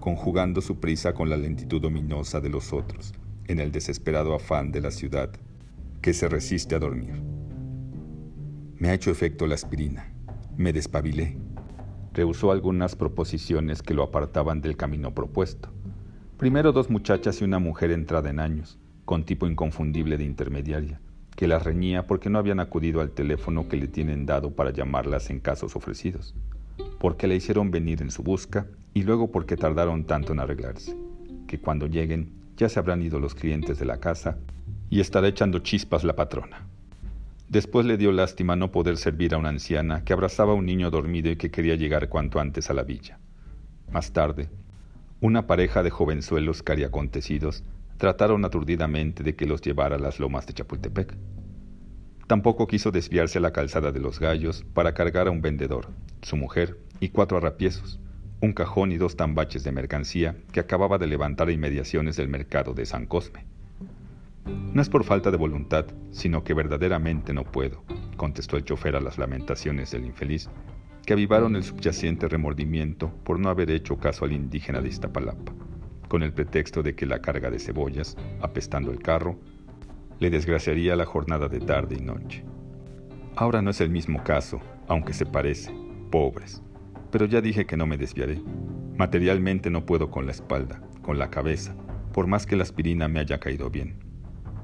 conjugando 0.06 0.62
su 0.62 0.80
prisa 0.80 1.16
con 1.16 1.32
la 1.32 1.36
lentitud 1.36 1.84
ominosa 1.84 2.40
de 2.40 2.50
los 2.50 2.74
otros, 2.74 3.12
en 3.48 3.60
el 3.60 3.72
desesperado 3.72 4.36
afán 4.36 4.72
de 4.72 4.80
la 4.80 4.92
ciudad, 4.92 5.32
que 6.00 6.14
se 6.14 6.30
resiste 6.30 6.76
a 6.76 6.80
dormir. 6.80 7.24
Me 8.78 8.90
ha 8.90 8.94
hecho 8.94 9.10
efecto 9.10 9.48
la 9.48 9.56
aspirina, 9.56 10.14
me 10.58 10.74
despabilé, 10.74 11.40
rehusó 12.14 12.52
algunas 12.52 12.96
proposiciones 12.96 13.82
que 13.82 13.96
lo 13.96 14.04
apartaban 14.04 14.62
del 14.62 14.78
camino 14.78 15.16
propuesto. 15.16 15.74
Primero 16.38 16.72
dos 16.72 16.92
muchachas 16.92 17.42
y 17.42 17.44
una 17.44 17.58
mujer 17.58 17.90
entrada 17.90 18.30
en 18.30 18.40
años, 18.40 18.78
con 19.06 19.24
tipo 19.24 19.48
inconfundible 19.48 20.20
de 20.20 20.26
intermediaria, 20.26 21.02
que 21.36 21.48
las 21.48 21.64
reñía 21.64 22.06
porque 22.06 22.30
no 22.30 22.38
habían 22.38 22.60
acudido 22.60 23.02
al 23.02 23.10
teléfono 23.10 23.68
que 23.68 23.78
le 23.78 23.88
tienen 23.88 24.28
dado 24.28 24.52
para 24.52 24.70
llamarlas 24.70 25.32
en 25.32 25.40
casos 25.40 25.76
ofrecidos, 25.76 26.36
porque 27.06 27.28
le 27.28 27.36
hicieron 27.36 27.70
venir 27.70 28.02
en 28.02 28.10
su 28.10 28.24
busca 28.24 28.66
y 28.96 29.04
luego 29.04 29.32
porque 29.32 29.58
tardaron 29.58 30.06
tanto 30.06 30.34
en 30.34 30.40
arreglarse, 30.40 30.98
que 31.48 31.60
cuando 31.60 31.86
lleguen 31.86 32.32
ya 32.58 32.68
se 32.68 32.80
habrán 32.80 33.04
ido 33.04 33.20
los 33.20 33.36
clientes 33.36 33.78
de 33.78 33.86
la 33.86 34.00
casa 34.00 34.40
y 34.90 35.02
estará 35.02 35.28
echando 35.28 35.60
chispas 35.60 36.04
la 36.04 36.16
patrona. 36.16 36.66
Después 37.48 37.86
le 37.86 37.98
dio 37.98 38.12
lástima 38.12 38.56
no 38.56 38.72
poder 38.72 38.98
servir 38.98 39.36
a 39.36 39.38
una 39.38 39.50
anciana 39.50 40.04
que 40.04 40.14
abrazaba 40.14 40.54
a 40.54 40.56
un 40.56 40.66
niño 40.66 40.90
dormido 40.90 41.30
y 41.30 41.36
que 41.36 41.52
quería 41.52 41.76
llegar 41.76 42.10
cuanto 42.10 42.40
antes 42.40 42.72
a 42.72 42.74
la 42.74 42.82
villa. 42.82 43.20
Más 43.92 44.12
tarde, 44.12 44.50
una 45.22 45.46
pareja 45.46 45.84
de 45.84 45.92
jovenzuelos 45.92 46.64
cariacontecidos 46.64 47.64
trataron 47.98 48.44
aturdidamente 48.46 49.22
de 49.22 49.36
que 49.36 49.46
los 49.46 49.62
llevara 49.62 49.98
a 49.98 50.00
las 50.00 50.20
lomas 50.20 50.48
de 50.48 50.54
Chapultepec. 50.54 51.16
Tampoco 52.26 52.66
quiso 52.66 52.90
desviarse 52.90 53.38
a 53.38 53.42
la 53.42 53.54
calzada 53.54 53.92
de 53.92 54.00
los 54.00 54.20
gallos 54.20 54.66
para 54.74 54.96
cargar 54.96 55.28
a 55.28 55.32
un 55.32 55.44
vendedor, 55.44 55.90
su 56.24 56.36
mujer 56.36 56.84
y 57.00 57.10
cuatro 57.10 57.38
arrapiezos, 57.38 58.00
un 58.42 58.54
cajón 58.54 58.92
y 58.92 58.98
dos 58.98 59.16
tambaches 59.16 59.64
de 59.64 59.72
mercancía 59.72 60.36
que 60.52 60.60
acababa 60.60 60.98
de 60.98 61.08
levantar 61.08 61.48
a 61.48 61.52
inmediaciones 61.52 62.16
del 62.16 62.28
mercado 62.28 62.74
de 62.74 62.86
San 62.86 63.06
Cosme. 63.06 63.46
No 64.46 64.82
es 64.82 64.90
por 64.90 65.04
falta 65.04 65.32
de 65.32 65.38
voluntad, 65.38 65.86
sino 66.12 66.44
que 66.44 66.54
verdaderamente 66.54 67.34
no 67.34 67.44
puedo, 67.44 67.84
contestó 68.18 68.58
el 68.58 68.66
chofer 68.66 68.96
a 68.96 69.02
las 69.02 69.18
lamentaciones 69.18 69.92
del 69.92 70.06
infeliz, 70.06 70.50
que 71.06 71.14
avivaron 71.14 71.56
el 71.56 71.64
subyacente 71.64 72.28
remordimiento 72.28 73.12
por 73.24 73.40
no 73.40 73.50
haber 73.50 73.72
hecho 73.72 73.98
caso 73.98 74.26
al 74.26 74.32
indígena 74.32 74.82
de 74.82 74.90
Iztapalapa 74.90 75.54
con 76.08 76.24
el 76.24 76.34
pretexto 76.34 76.84
de 76.84 76.96
que 76.96 77.06
la 77.06 77.20
carga 77.20 77.50
de 77.50 77.60
cebollas, 77.60 78.16
apestando 78.42 78.92
el 78.92 79.00
carro, 79.00 79.38
le 80.20 80.30
desgraciaría 80.30 80.96
la 80.96 81.06
jornada 81.06 81.48
de 81.48 81.60
tarde 81.60 81.98
y 82.00 82.02
noche. 82.02 82.44
Ahora 83.36 83.62
no 83.62 83.72
es 83.72 83.82
el 83.82 83.90
mismo 83.90 84.24
caso, 84.24 84.62
aunque 84.88 85.14
se 85.14 85.26
parece, 85.26 85.74
pobres, 86.12 86.62
pero 87.12 87.26
ya 87.26 87.42
dije 87.42 87.66
que 87.66 87.78
no 87.78 87.86
me 87.86 87.98
desviaré. 87.98 88.42
Materialmente 88.98 89.70
no 89.70 89.86
puedo 89.86 90.12
con 90.12 90.26
la 90.26 90.32
espalda, 90.32 90.82
con 91.02 91.20
la 91.20 91.30
cabeza, 91.30 91.76
por 92.14 92.28
más 92.28 92.46
que 92.46 92.56
la 92.56 92.64
aspirina 92.64 93.08
me 93.08 93.20
haya 93.20 93.40
caído 93.40 93.70
bien. 93.70 94.00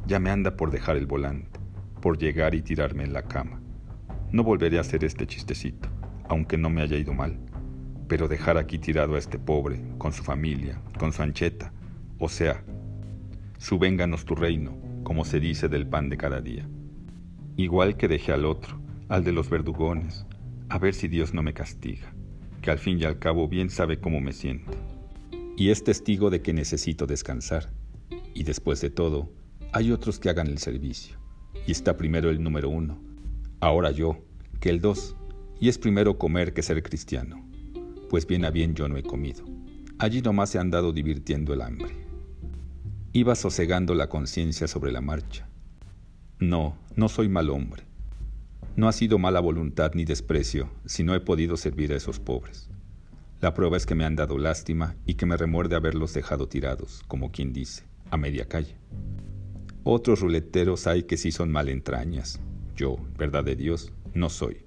Ya 0.08 0.20
me 0.20 0.32
anda 0.32 0.56
por 0.56 0.72
dejar 0.72 0.98
el 0.98 1.06
volante, 1.06 1.60
por 2.02 2.18
llegar 2.18 2.56
y 2.56 2.62
tirarme 2.62 3.04
en 3.04 3.14
la 3.14 3.24
cama. 3.24 3.62
No 4.32 4.44
volveré 4.44 4.78
a 4.78 4.82
hacer 4.82 5.04
este 5.04 5.28
chistecito, 5.28 5.90
aunque 6.28 6.58
no 6.58 6.70
me 6.70 6.82
haya 6.82 6.98
ido 6.98 7.14
mal 7.14 7.38
pero 8.12 8.28
dejar 8.28 8.58
aquí 8.58 8.78
tirado 8.78 9.16
a 9.16 9.20
este 9.20 9.40
pobre, 9.40 9.82
con 9.98 10.12
su 10.12 10.22
familia, 10.22 10.82
con 11.00 11.14
su 11.14 11.22
ancheta, 11.22 11.72
o 12.20 12.28
sea, 12.28 12.62
su 13.58 13.80
vénganos 13.80 14.26
tu 14.26 14.36
reino, 14.36 14.78
como 15.04 15.24
se 15.24 15.40
dice 15.40 15.70
del 15.70 15.88
pan 15.88 16.10
de 16.10 16.18
cada 16.18 16.42
día. 16.42 16.68
Igual 17.56 17.96
que 17.96 18.10
dejé 18.10 18.34
al 18.34 18.44
otro, 18.44 18.82
al 19.08 19.24
de 19.24 19.32
los 19.32 19.50
verdugones, 19.50 20.26
a 20.68 20.78
ver 20.78 20.94
si 20.94 21.08
Dios 21.08 21.34
no 21.34 21.42
me 21.42 21.54
castiga, 21.54 22.14
que 22.62 22.72
al 22.72 22.80
fin 22.80 23.00
y 23.00 23.04
al 23.04 23.20
cabo 23.20 23.48
bien 23.48 23.70
sabe 23.70 24.00
cómo 24.00 24.22
me 24.22 24.34
siento. 24.34 24.72
Y 25.58 25.70
es 25.70 25.84
testigo 25.84 26.30
de 26.30 26.42
que 26.42 26.54
necesito 26.54 27.08
descansar. 27.08 27.72
Y 28.34 28.44
después 28.44 28.82
de 28.82 28.90
todo, 28.90 29.32
hay 29.74 29.92
otros 29.92 30.20
que 30.20 30.30
hagan 30.30 30.48
el 30.48 30.58
servicio. 30.58 31.18
Y 31.68 31.72
está 31.72 31.98
primero 31.98 32.30
el 32.30 32.42
número 32.42 32.70
uno, 32.70 33.02
ahora 33.60 33.92
yo, 33.92 34.24
que 34.60 34.70
el 34.70 34.80
dos, 34.80 35.16
y 35.60 35.70
es 35.70 35.78
primero 35.78 36.18
comer 36.18 36.54
que 36.54 36.64
ser 36.64 36.82
cristiano 36.82 37.52
pues 38.12 38.28
bien 38.28 38.44
a 38.44 38.52
bien 38.52 38.76
yo 38.76 38.90
no 38.90 38.98
he 38.98 39.04
comido. 39.04 39.46
Allí 39.98 40.22
nomás 40.22 40.50
se 40.50 40.60
han 40.60 40.70
dado 40.70 40.92
divirtiendo 40.92 41.54
el 41.54 41.62
hambre. 41.62 41.96
Iba 43.14 43.36
sosegando 43.36 43.96
la 43.96 44.10
conciencia 44.10 44.68
sobre 44.68 44.92
la 44.92 45.00
marcha. 45.00 45.48
No, 46.38 46.76
no 46.98 47.08
soy 47.08 47.30
mal 47.30 47.50
hombre. 47.50 47.84
No 48.76 48.88
ha 48.88 48.94
sido 48.94 49.20
mala 49.20 49.42
voluntad 49.42 49.92
ni 49.96 50.06
desprecio 50.06 50.70
si 50.86 51.04
no 51.04 51.14
he 51.14 51.20
podido 51.20 51.58
servir 51.58 51.92
a 51.92 51.98
esos 51.98 52.20
pobres. 52.20 52.70
La 53.42 53.54
prueba 53.54 53.76
es 53.76 53.86
que 53.86 53.96
me 53.96 54.06
han 54.06 54.16
dado 54.16 54.38
lástima 54.38 54.96
y 55.06 55.16
que 55.16 55.26
me 55.26 55.36
remuerde 55.36 55.76
haberlos 55.76 56.14
dejado 56.14 56.48
tirados, 56.48 57.04
como 57.08 57.32
quien 57.32 57.52
dice, 57.54 57.84
a 58.10 58.18
media 58.18 58.48
calle. 58.48 58.78
Otros 59.84 60.22
ruleteros 60.22 60.88
hay 60.88 61.04
que 61.04 61.18
sí 61.18 61.32
son 61.32 61.52
mal 61.52 61.68
entrañas. 61.68 62.40
Yo, 62.76 62.98
verdad 63.18 63.44
de 63.44 63.56
Dios, 63.56 63.92
no 64.14 64.30
soy. 64.30 64.64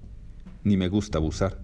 Ni 0.63 0.77
me 0.77 0.89
gusta 0.89 1.17
abusar. 1.17 1.63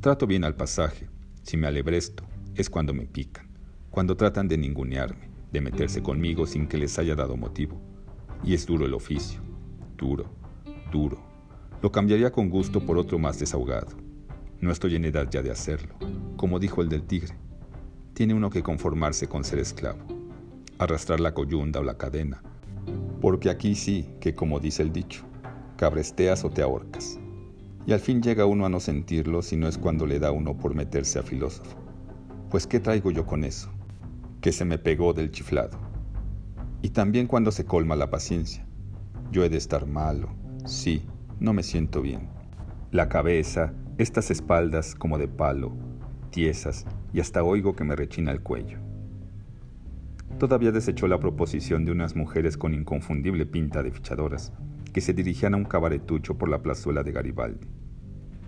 Trato 0.00 0.26
bien 0.26 0.44
al 0.44 0.56
pasaje. 0.56 1.08
Si 1.42 1.56
me 1.56 1.66
alebresto, 1.66 2.24
es 2.56 2.68
cuando 2.68 2.92
me 2.92 3.06
pican, 3.06 3.48
cuando 3.90 4.16
tratan 4.16 4.48
de 4.48 4.58
ningunearme, 4.58 5.30
de 5.52 5.60
meterse 5.60 6.02
conmigo 6.02 6.46
sin 6.46 6.66
que 6.66 6.78
les 6.78 6.98
haya 6.98 7.14
dado 7.14 7.36
motivo. 7.36 7.80
Y 8.44 8.54
es 8.54 8.66
duro 8.66 8.86
el 8.86 8.94
oficio. 8.94 9.40
Duro, 9.96 10.26
duro. 10.90 11.29
Lo 11.82 11.90
cambiaría 11.90 12.30
con 12.30 12.50
gusto 12.50 12.84
por 12.84 12.98
otro 12.98 13.18
más 13.18 13.38
desahogado. 13.38 13.88
No 14.60 14.70
estoy 14.70 14.96
en 14.96 15.06
edad 15.06 15.28
ya 15.30 15.40
de 15.40 15.50
hacerlo, 15.50 15.94
como 16.36 16.58
dijo 16.58 16.82
el 16.82 16.90
del 16.90 17.04
tigre. 17.04 17.34
Tiene 18.12 18.34
uno 18.34 18.50
que 18.50 18.62
conformarse 18.62 19.28
con 19.28 19.44
ser 19.44 19.60
esclavo, 19.60 20.00
arrastrar 20.78 21.20
la 21.20 21.32
coyunda 21.32 21.80
o 21.80 21.82
la 21.82 21.96
cadena, 21.96 22.42
porque 23.22 23.48
aquí 23.48 23.74
sí 23.74 24.10
que, 24.20 24.34
como 24.34 24.60
dice 24.60 24.82
el 24.82 24.92
dicho, 24.92 25.24
cabresteas 25.76 26.44
o 26.44 26.50
te 26.50 26.60
ahorcas. 26.60 27.18
Y 27.86 27.92
al 27.92 28.00
fin 28.00 28.20
llega 28.20 28.44
uno 28.44 28.66
a 28.66 28.68
no 28.68 28.78
sentirlo 28.78 29.40
si 29.40 29.56
no 29.56 29.66
es 29.66 29.78
cuando 29.78 30.04
le 30.04 30.18
da 30.18 30.32
uno 30.32 30.58
por 30.58 30.74
meterse 30.74 31.18
a 31.18 31.22
filósofo. 31.22 31.78
Pues 32.50 32.66
¿qué 32.66 32.78
traigo 32.78 33.10
yo 33.10 33.24
con 33.24 33.42
eso? 33.42 33.70
Que 34.42 34.52
se 34.52 34.66
me 34.66 34.76
pegó 34.76 35.14
del 35.14 35.30
chiflado. 35.30 35.78
Y 36.82 36.90
también 36.90 37.26
cuando 37.26 37.50
se 37.50 37.64
colma 37.64 37.96
la 37.96 38.10
paciencia. 38.10 38.66
Yo 39.32 39.44
he 39.44 39.48
de 39.48 39.56
estar 39.56 39.86
malo. 39.86 40.28
Sí, 40.66 41.02
no 41.40 41.54
me 41.54 41.62
siento 41.62 42.02
bien. 42.02 42.28
La 42.92 43.08
cabeza, 43.08 43.72
estas 43.98 44.30
espaldas 44.30 44.94
como 44.94 45.18
de 45.18 45.26
palo, 45.26 45.72
tiesas, 46.30 46.86
y 47.12 47.20
hasta 47.20 47.42
oigo 47.42 47.74
que 47.74 47.84
me 47.84 47.96
rechina 47.96 48.30
el 48.30 48.42
cuello. 48.42 48.78
Todavía 50.38 50.70
desechó 50.70 51.08
la 51.08 51.18
proposición 51.18 51.84
de 51.84 51.92
unas 51.92 52.14
mujeres 52.14 52.56
con 52.56 52.74
inconfundible 52.74 53.46
pinta 53.46 53.82
de 53.82 53.90
fichadoras, 53.90 54.52
que 54.92 55.00
se 55.00 55.12
dirigían 55.12 55.54
a 55.54 55.56
un 55.56 55.64
cabaretucho 55.64 56.36
por 56.36 56.48
la 56.48 56.62
plazuela 56.62 57.02
de 57.02 57.12
Garibaldi. 57.12 57.66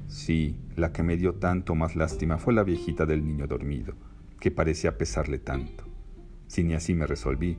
Sí, 0.06 0.60
la 0.76 0.92
que 0.92 1.02
me 1.02 1.16
dio 1.16 1.34
tanto 1.34 1.74
más 1.74 1.96
lástima 1.96 2.38
fue 2.38 2.52
la 2.52 2.62
viejita 2.62 3.06
del 3.06 3.24
niño 3.24 3.46
dormido, 3.46 3.94
que 4.38 4.50
parecía 4.50 4.98
pesarle 4.98 5.38
tanto. 5.38 5.84
Si 6.46 6.62
ni 6.62 6.74
así 6.74 6.94
me 6.94 7.06
resolví, 7.06 7.58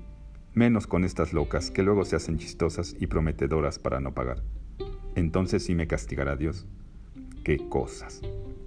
menos 0.53 0.85
con 0.85 1.03
estas 1.03 1.33
locas 1.33 1.71
que 1.71 1.81
luego 1.81 2.05
se 2.05 2.15
hacen 2.15 2.37
chistosas 2.37 2.95
y 2.99 3.07
prometedoras 3.07 3.79
para 3.79 3.99
no 3.99 4.13
pagar. 4.13 4.43
Entonces 5.15 5.65
sí 5.65 5.75
me 5.75 5.88
castigará 5.88 6.36
Dios. 6.36 6.65
Qué 7.43 7.58
cosas. 7.70 8.22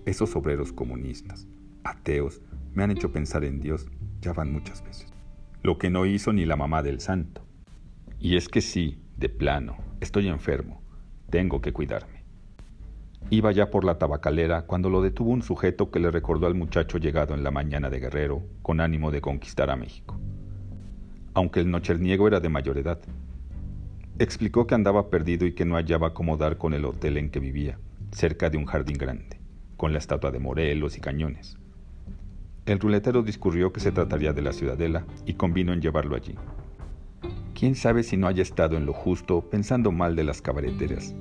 Esos 0.04 0.36
obreros 0.36 0.72
comunistas, 0.72 1.46
ateos, 1.82 2.40
me 2.74 2.84
han 2.84 2.90
hecho 2.90 3.10
pensar 3.10 3.44
en 3.44 3.60
Dios, 3.60 3.86
ya 4.20 4.32
van 4.32 4.52
muchas 4.52 4.84
veces. 4.84 5.12
Lo 5.62 5.78
que 5.78 5.90
no 5.90 6.06
hizo 6.06 6.32
ni 6.32 6.44
la 6.44 6.56
mamá 6.56 6.82
del 6.82 7.00
santo. 7.00 7.42
Y 8.20 8.36
es 8.36 8.48
que 8.48 8.60
sí, 8.60 9.02
de 9.16 9.28
plano, 9.28 9.76
estoy 10.00 10.28
enfermo, 10.28 10.82
tengo 11.30 11.60
que 11.60 11.72
cuidarme. 11.72 12.16
Iba 13.30 13.50
ya 13.50 13.70
por 13.70 13.84
la 13.84 13.98
tabacalera 13.98 14.62
cuando 14.62 14.88
lo 14.88 15.02
detuvo 15.02 15.30
un 15.30 15.42
sujeto 15.42 15.90
que 15.90 15.98
le 15.98 16.12
recordó 16.12 16.46
al 16.46 16.54
muchacho 16.54 16.98
llegado 16.98 17.34
en 17.34 17.42
la 17.42 17.50
mañana 17.50 17.90
de 17.90 17.98
Guerrero 17.98 18.42
con 18.62 18.80
ánimo 18.80 19.10
de 19.10 19.20
conquistar 19.20 19.68
a 19.70 19.76
México. 19.76 20.16
Aunque 21.34 21.60
el 21.60 21.70
nocherniego 21.70 22.28
era 22.28 22.38
de 22.38 22.48
mayor 22.48 22.78
edad. 22.78 23.00
Explicó 24.18 24.66
que 24.66 24.74
andaba 24.74 25.10
perdido 25.10 25.46
y 25.46 25.52
que 25.52 25.66
no 25.66 25.74
hallaba 25.74 26.14
cómo 26.14 26.38
dar 26.38 26.56
con 26.56 26.72
el 26.72 26.86
hotel 26.86 27.18
en 27.18 27.28
que 27.28 27.38
vivía, 27.38 27.78
cerca 28.12 28.48
de 28.48 28.56
un 28.56 28.64
jardín 28.64 28.96
grande, 28.96 29.38
con 29.76 29.92
la 29.92 29.98
estatua 29.98 30.30
de 30.30 30.38
Morelos 30.38 30.96
y 30.96 31.00
cañones. 31.02 31.58
El 32.64 32.80
ruletero 32.80 33.22
discurrió 33.22 33.74
que 33.74 33.80
se 33.80 33.92
trataría 33.92 34.32
de 34.32 34.40
la 34.40 34.54
ciudadela 34.54 35.04
y 35.26 35.34
convino 35.34 35.74
en 35.74 35.82
llevarlo 35.82 36.16
allí. 36.16 36.34
¿Quién 37.54 37.74
sabe 37.74 38.02
si 38.02 38.16
no 38.16 38.26
haya 38.26 38.42
estado 38.42 38.78
en 38.78 38.86
lo 38.86 38.94
justo 38.94 39.42
pensando 39.50 39.92
mal 39.92 40.16
de 40.16 40.24
las 40.24 40.40
cabareteras? 40.40 41.14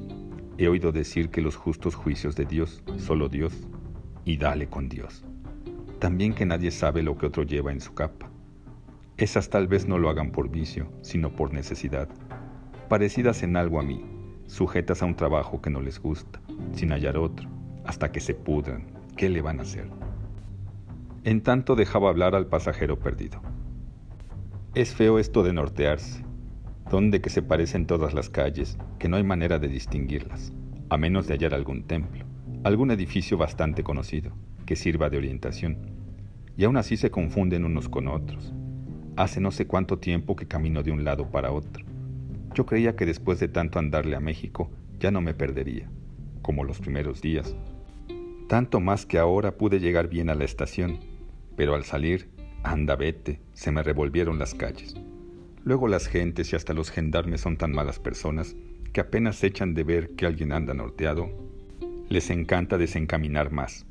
He 0.58 0.70
oído 0.70 0.94
decir 0.94 1.30
que 1.30 1.42
los 1.42 1.58
justos 1.58 1.96
juicios 1.96 2.38
de 2.38 2.46
Dios, 2.46 2.82
solo 2.98 3.28
Dios, 3.28 3.68
y 4.24 4.38
dale 4.38 4.68
con 4.68 4.88
Dios. 4.88 5.26
También 6.00 6.34
que 6.34 6.46
nadie 6.46 6.72
sabe 6.72 7.04
lo 7.04 7.18
que 7.18 7.26
otro 7.26 7.44
lleva 7.44 7.74
en 7.74 7.82
su 7.82 7.94
capa. 7.94 8.32
Esas 9.18 9.50
tal 9.50 9.68
vez 9.68 9.86
no 9.86 9.98
lo 9.98 10.10
hagan 10.10 10.32
por 10.32 10.50
vicio, 10.50 10.88
sino 11.02 11.36
por 11.36 11.54
necesidad. 11.54 12.08
Parecidas 12.90 13.42
en 13.42 13.58
algo 13.58 13.80
a 13.80 13.84
mí, 13.84 14.06
sujetas 14.46 15.02
a 15.02 15.06
un 15.06 15.16
trabajo 15.16 15.60
que 15.60 15.72
no 15.72 15.82
les 15.82 16.00
gusta, 16.00 16.40
sin 16.74 16.92
hallar 16.92 17.18
otro, 17.18 17.50
hasta 17.84 18.12
que 18.12 18.20
se 18.20 18.36
pudran. 18.36 18.86
¿Qué 19.18 19.28
le 19.28 19.42
van 19.42 19.58
a 19.60 19.64
hacer? 19.64 19.90
En 21.24 21.42
tanto 21.42 21.76
dejaba 21.76 22.10
hablar 22.10 22.36
al 22.36 22.46
pasajero 22.46 23.00
perdido. 23.00 23.42
Es 24.76 24.94
feo 24.94 25.18
esto 25.18 25.42
de 25.42 25.54
nortearse, 25.54 26.24
donde 26.92 27.22
que 27.22 27.32
se 27.32 27.42
parecen 27.42 27.88
todas 27.88 28.14
las 28.14 28.30
calles, 28.30 28.78
que 29.00 29.10
no 29.10 29.18
hay 29.18 29.24
manera 29.24 29.58
de 29.58 29.68
distinguirlas, 29.68 30.54
a 30.90 30.98
menos 30.98 31.26
de 31.26 31.34
hallar 31.34 31.56
algún 31.56 31.86
templo, 31.86 32.24
algún 32.64 32.92
edificio 32.92 33.36
bastante 33.36 33.84
conocido, 33.84 34.32
que 34.68 34.76
sirva 34.76 35.10
de 35.10 35.18
orientación. 35.18 35.78
Y 36.56 36.66
aún 36.66 36.78
así 36.78 36.98
se 36.98 37.10
confunden 37.10 37.66
unos 37.66 37.90
con 37.90 38.08
otros. 38.08 38.54
Hace 39.16 39.42
no 39.42 39.50
sé 39.50 39.66
cuánto 39.66 39.98
tiempo 39.98 40.36
que 40.36 40.48
camino 40.48 40.84
de 40.84 40.92
un 40.92 41.04
lado 41.04 41.32
para 41.32 41.52
otro. 41.52 41.85
Yo 42.56 42.66
creía 42.66 42.96
que 42.96 43.06
después 43.06 43.38
de 43.42 43.50
tanto 43.50 43.80
andarle 43.80 44.16
a 44.16 44.22
México 44.22 44.72
ya 44.98 45.12
no 45.12 45.20
me 45.20 45.34
perdería, 45.34 45.90
como 46.42 46.64
los 46.64 46.80
primeros 46.80 47.22
días. 47.22 47.54
Tanto 48.48 48.80
más 48.80 49.06
que 49.06 49.20
ahora 49.20 49.58
pude 49.58 49.82
llegar 49.82 50.08
bien 50.08 50.30
a 50.30 50.36
la 50.36 50.46
estación, 50.46 51.00
pero 51.58 51.76
al 51.76 51.84
salir, 51.84 52.30
anda 52.64 52.96
vete, 52.96 53.42
se 53.54 53.74
me 53.74 53.84
revolvieron 53.84 54.40
las 54.40 54.56
calles. 54.56 54.96
Luego 55.66 55.90
las 55.90 56.08
gentes 56.08 56.54
y 56.54 56.56
hasta 56.56 56.74
los 56.74 56.92
gendarmes 56.92 57.42
son 57.42 57.58
tan 57.58 57.74
malas 57.74 58.00
personas 58.00 58.56
que 58.94 59.02
apenas 59.02 59.44
echan 59.44 59.74
de 59.74 59.84
ver 59.84 60.12
que 60.12 60.26
alguien 60.26 60.54
anda 60.54 60.74
norteado, 60.74 61.30
les 62.08 62.30
encanta 62.30 62.78
desencaminar 62.78 63.52
más. 63.52 63.86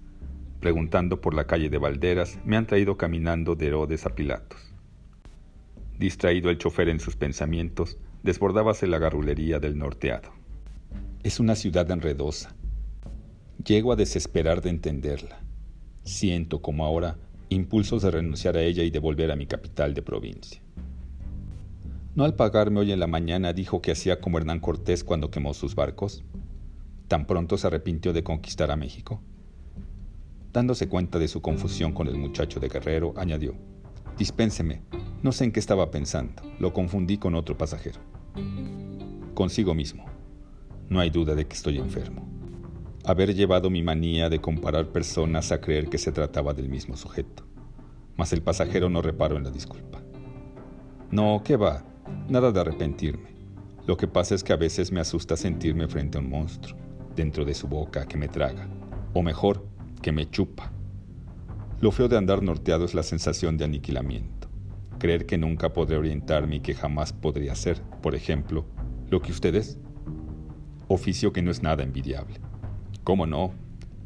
Preguntando 0.61 1.21
por 1.21 1.35
la 1.35 1.47
calle 1.47 1.69
de 1.69 1.77
Valderas, 1.77 2.39
me 2.47 2.57
han 2.57 2.67
traído 2.67 2.97
caminando 2.97 3.57
de 3.57 3.67
Herodes 3.67 4.07
a 4.07 4.15
Pilatos. 4.15 4.73
Distraído 5.99 6.49
el 6.49 6.57
chofer 6.57 6.89
en 6.89 7.01
sus 7.01 7.17
pensamientos, 7.17 7.99
desbordábase 8.25 8.87
la 8.87 8.99
garrulería 8.99 9.61
del 9.61 9.77
norteado. 9.77 10.31
Es 11.23 11.41
una 11.41 11.55
ciudad 11.55 11.91
enredosa. 11.91 12.57
Llego 13.65 13.93
a 13.93 13.97
desesperar 13.97 14.63
de 14.63 14.71
entenderla. 14.71 15.41
Siento, 16.05 16.63
como 16.63 16.87
ahora, 16.87 17.19
impulsos 17.51 18.03
de 18.03 18.11
renunciar 18.11 18.57
a 18.57 18.63
ella 18.63 18.83
y 18.83 18.91
de 18.91 18.99
volver 18.99 19.31
a 19.31 19.37
mi 19.37 19.47
capital 19.47 19.93
de 19.93 20.01
provincia. 20.01 20.63
¿No 22.15 22.25
al 22.25 22.35
pagarme 22.35 22.81
hoy 22.81 22.93
en 22.93 23.01
la 23.01 23.07
mañana 23.07 23.53
dijo 23.53 23.83
que 23.83 23.93
hacía 23.93 24.21
como 24.21 24.39
Hernán 24.39 24.61
Cortés 24.61 25.05
cuando 25.05 25.31
quemó 25.31 25.53
sus 25.53 25.75
barcos? 25.75 26.25
¿Tan 27.09 27.27
pronto 27.27 27.59
se 27.59 27.67
arrepintió 27.67 28.15
de 28.15 28.25
conquistar 28.25 28.71
a 28.71 28.77
México? 28.77 29.21
Dándose 30.51 30.89
cuenta 30.89 31.19
de 31.19 31.29
su 31.29 31.43
confusión 31.43 31.93
con 31.93 32.09
el 32.09 32.17
muchacho 32.17 32.59
de 32.59 32.69
Guerrero, 32.69 33.13
añadió, 33.17 33.55
Dispénseme, 34.17 34.81
no 35.23 35.33
sé 35.33 35.45
en 35.45 35.53
qué 35.53 35.59
estaba 35.59 35.91
pensando, 35.91 36.41
lo 36.61 36.73
confundí 36.73 37.19
con 37.19 37.35
otro 37.35 37.59
pasajero. 37.59 37.99
Consigo 39.35 39.75
mismo. 39.75 40.05
No 40.89 41.01
hay 41.01 41.11
duda 41.11 41.35
de 41.35 41.47
que 41.47 41.55
estoy 41.55 41.79
enfermo. 41.79 42.29
Haber 43.05 43.35
llevado 43.35 43.71
mi 43.71 43.83
manía 43.83 44.29
de 44.29 44.41
comparar 44.41 44.93
personas 44.93 45.51
a 45.51 45.61
creer 45.61 45.89
que 45.89 45.99
se 45.99 46.13
trataba 46.13 46.55
del 46.55 46.69
mismo 46.69 46.97
sujeto. 46.97 47.45
Mas 48.17 48.33
el 48.33 48.43
pasajero 48.43 48.89
no 48.89 49.03
reparó 49.03 49.37
en 49.37 49.45
la 49.45 49.51
disculpa. 49.51 50.01
No, 51.11 51.43
¿qué 51.45 51.57
va? 51.57 51.85
Nada 52.29 52.53
de 52.53 52.61
arrepentirme. 52.61 53.35
Lo 53.87 53.97
que 53.97 54.07
pasa 54.07 54.37
es 54.37 54.45
que 54.45 54.53
a 54.53 54.57
veces 54.57 54.93
me 54.93 55.01
asusta 55.01 55.37
sentirme 55.37 55.89
frente 55.89 56.19
a 56.19 56.21
un 56.21 56.31
monstruo, 56.31 56.79
dentro 57.17 57.45
de 57.45 57.55
su 57.55 57.67
boca, 57.67 58.07
que 58.07 58.17
me 58.17 58.29
traga. 58.29 58.69
O 59.13 59.23
mejor, 59.23 59.67
que 60.01 60.13
me 60.13 60.31
chupa. 60.31 60.73
Lo 61.81 61.91
feo 61.91 62.09
de 62.09 62.17
andar 62.17 62.43
norteado 62.43 62.85
es 62.85 62.95
la 62.95 63.03
sensación 63.03 63.57
de 63.57 63.65
aniquilamiento. 63.65 64.49
Creer 64.99 65.27
que 65.27 65.37
nunca 65.37 65.73
podré 65.73 65.97
orientarme 65.97 66.57
y 66.57 66.61
que 66.61 66.75
jamás 66.75 67.13
podría 67.13 67.53
hacer, 67.53 67.83
por 68.01 68.15
ejemplo, 68.15 68.65
lo 69.11 69.21
que 69.21 69.33
ustedes. 69.33 69.79
Oficio 70.89 71.33
que 71.33 71.43
no 71.43 71.51
es 71.51 71.63
nada 71.63 71.83
envidiable. 71.83 72.41
¿Cómo 73.03 73.27
no? 73.27 73.53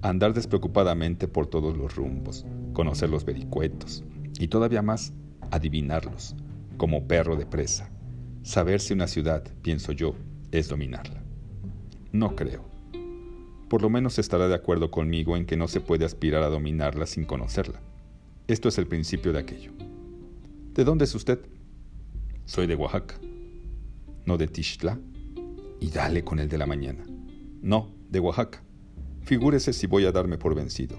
Andar 0.03 0.33
despreocupadamente 0.33 1.29
por 1.29 1.47
todos 1.47 1.77
los 1.77 1.95
rumbos, 1.95 2.47
conocer 2.73 3.11
los 3.11 3.25
vericuetos 3.25 4.05
y 4.39 4.49
todavía 4.49 4.83
más, 4.83 5.13
adivinarlos, 5.51 6.35
como 6.77 7.07
perro 7.07 7.37
de 7.37 7.47
presa. 7.47 7.91
Saber 8.43 8.81
si 8.81 8.95
una 8.95 9.07
ciudad, 9.07 9.45
pienso 9.63 9.93
yo, 9.93 10.15
es 10.53 10.69
dominarla. 10.69 11.23
No 12.13 12.35
creo. 12.35 12.78
Por 13.69 13.83
lo 13.83 13.91
menos 13.91 14.19
estará 14.19 14.49
de 14.49 14.55
acuerdo 14.55 14.91
conmigo 14.91 15.37
en 15.37 15.45
que 15.45 15.57
no 15.57 15.69
se 15.69 15.81
puede 15.81 16.07
aspirar 16.07 16.43
a 16.43 16.49
dominarla 16.49 17.07
sin 17.07 17.25
conocerla. 17.25 17.81
Esto 18.47 18.69
es 18.69 18.79
el 18.79 18.87
principio 18.87 19.33
de 19.33 19.41
aquello. 19.41 19.73
¿De 20.73 20.85
dónde 20.85 21.05
es 21.05 21.15
usted? 21.15 21.39
Soy 22.47 22.67
de 22.67 22.75
Oaxaca. 22.75 23.17
¿No 24.25 24.39
de 24.39 24.49
Tixtla? 24.49 24.99
Y 25.81 25.91
dale 25.91 26.25
con 26.25 26.39
el 26.39 26.49
de 26.49 26.57
la 26.57 26.65
mañana. 26.65 27.05
No, 27.61 27.93
de 28.09 28.21
Oaxaca. 28.21 28.63
Figúrese 29.21 29.75
si 29.75 29.87
voy 29.87 30.07
a 30.07 30.13
darme 30.13 30.39
por 30.39 30.55
vencido, 30.55 30.99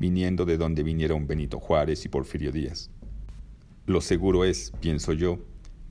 viniendo 0.00 0.44
de 0.44 0.58
donde 0.58 0.82
vinieron 0.82 1.28
Benito 1.28 1.60
Juárez 1.60 2.04
y 2.04 2.08
Porfirio 2.08 2.50
Díaz. 2.50 2.90
Lo 3.86 4.00
seguro 4.00 4.44
es, 4.44 4.72
pienso 4.80 5.12
yo, 5.12 5.38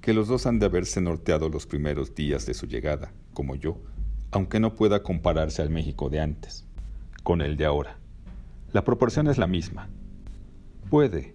que 0.01 0.13
los 0.13 0.27
dos 0.27 0.45
han 0.45 0.59
de 0.59 0.65
haberse 0.65 0.99
norteado 0.99 1.47
los 1.47 1.65
primeros 1.65 2.13
días 2.13 2.45
de 2.45 2.53
su 2.53 2.67
llegada, 2.67 3.13
como 3.33 3.55
yo, 3.55 3.81
aunque 4.37 4.59
no 4.59 4.75
pueda 4.75 5.01
compararse 5.01 5.63
al 5.63 5.71
México 5.71 6.11
de 6.11 6.19
antes, 6.19 6.63
con 7.23 7.41
el 7.41 7.57
de 7.57 7.65
ahora. 7.65 7.97
La 8.71 8.83
proporción 8.83 9.27
es 9.27 9.39
la 9.39 9.47
misma. 9.47 9.89
Puede, 10.91 11.33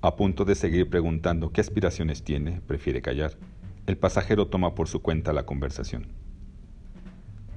a 0.00 0.14
punto 0.14 0.44
de 0.44 0.54
seguir 0.54 0.88
preguntando 0.88 1.50
qué 1.50 1.60
aspiraciones 1.60 2.22
tiene, 2.22 2.60
prefiere 2.60 3.02
callar. 3.02 3.32
El 3.88 3.98
pasajero 3.98 4.46
toma 4.46 4.76
por 4.76 4.86
su 4.86 5.02
cuenta 5.02 5.32
la 5.32 5.44
conversación. 5.44 6.06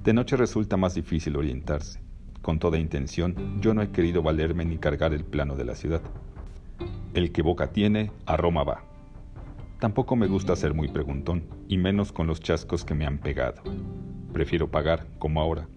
De 0.02 0.12
noche 0.12 0.36
resulta 0.36 0.76
más 0.76 0.96
difícil 0.96 1.36
orientarse. 1.36 2.00
Con 2.42 2.58
toda 2.58 2.76
intención, 2.76 3.60
yo 3.60 3.74
no 3.74 3.82
he 3.82 3.92
querido 3.92 4.24
valerme 4.24 4.64
ni 4.64 4.78
cargar 4.78 5.14
el 5.14 5.22
plano 5.22 5.54
de 5.54 5.66
la 5.66 5.76
ciudad. 5.76 6.02
El 7.14 7.30
que 7.30 7.42
boca 7.42 7.70
tiene, 7.70 8.10
a 8.26 8.36
Roma 8.36 8.64
va. 8.64 8.89
Tampoco 9.80 10.14
me 10.14 10.26
gusta 10.26 10.54
ser 10.56 10.74
muy 10.74 10.88
preguntón, 10.88 11.44
y 11.66 11.78
menos 11.78 12.12
con 12.12 12.26
los 12.26 12.40
chascos 12.40 12.84
que 12.84 12.94
me 12.94 13.06
han 13.06 13.16
pegado. 13.16 13.62
Prefiero 14.30 14.70
pagar, 14.70 15.06
como 15.18 15.40
ahora. 15.40 15.68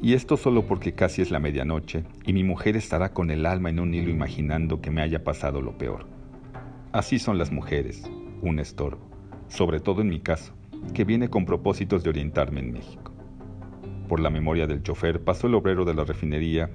Y 0.00 0.12
esto 0.12 0.36
solo 0.36 0.66
porque 0.66 0.92
casi 0.92 1.22
es 1.22 1.32
la 1.32 1.40
medianoche 1.40 2.04
y 2.24 2.32
mi 2.32 2.44
mujer 2.44 2.76
estará 2.76 3.12
con 3.12 3.32
el 3.32 3.44
alma 3.44 3.70
en 3.70 3.80
un 3.80 3.94
hilo 3.94 4.10
imaginando 4.10 4.80
que 4.80 4.92
me 4.92 5.02
haya 5.02 5.24
pasado 5.24 5.60
lo 5.60 5.76
peor. 5.76 6.06
Así 6.92 7.18
son 7.18 7.36
las 7.36 7.50
mujeres, 7.50 8.08
un 8.42 8.60
estorbo, 8.60 9.10
sobre 9.48 9.80
todo 9.80 10.02
en 10.02 10.08
mi 10.08 10.20
caso, 10.20 10.54
que 10.94 11.04
viene 11.04 11.28
con 11.28 11.46
propósitos 11.46 12.04
de 12.04 12.10
orientarme 12.10 12.60
en 12.60 12.72
México. 12.72 13.12
Por 14.08 14.20
la 14.20 14.30
memoria 14.30 14.68
del 14.68 14.84
chofer 14.84 15.24
pasó 15.24 15.48
el 15.48 15.54
obrero 15.56 15.84
de 15.84 15.94
la 15.94 16.04
refinería 16.04 16.70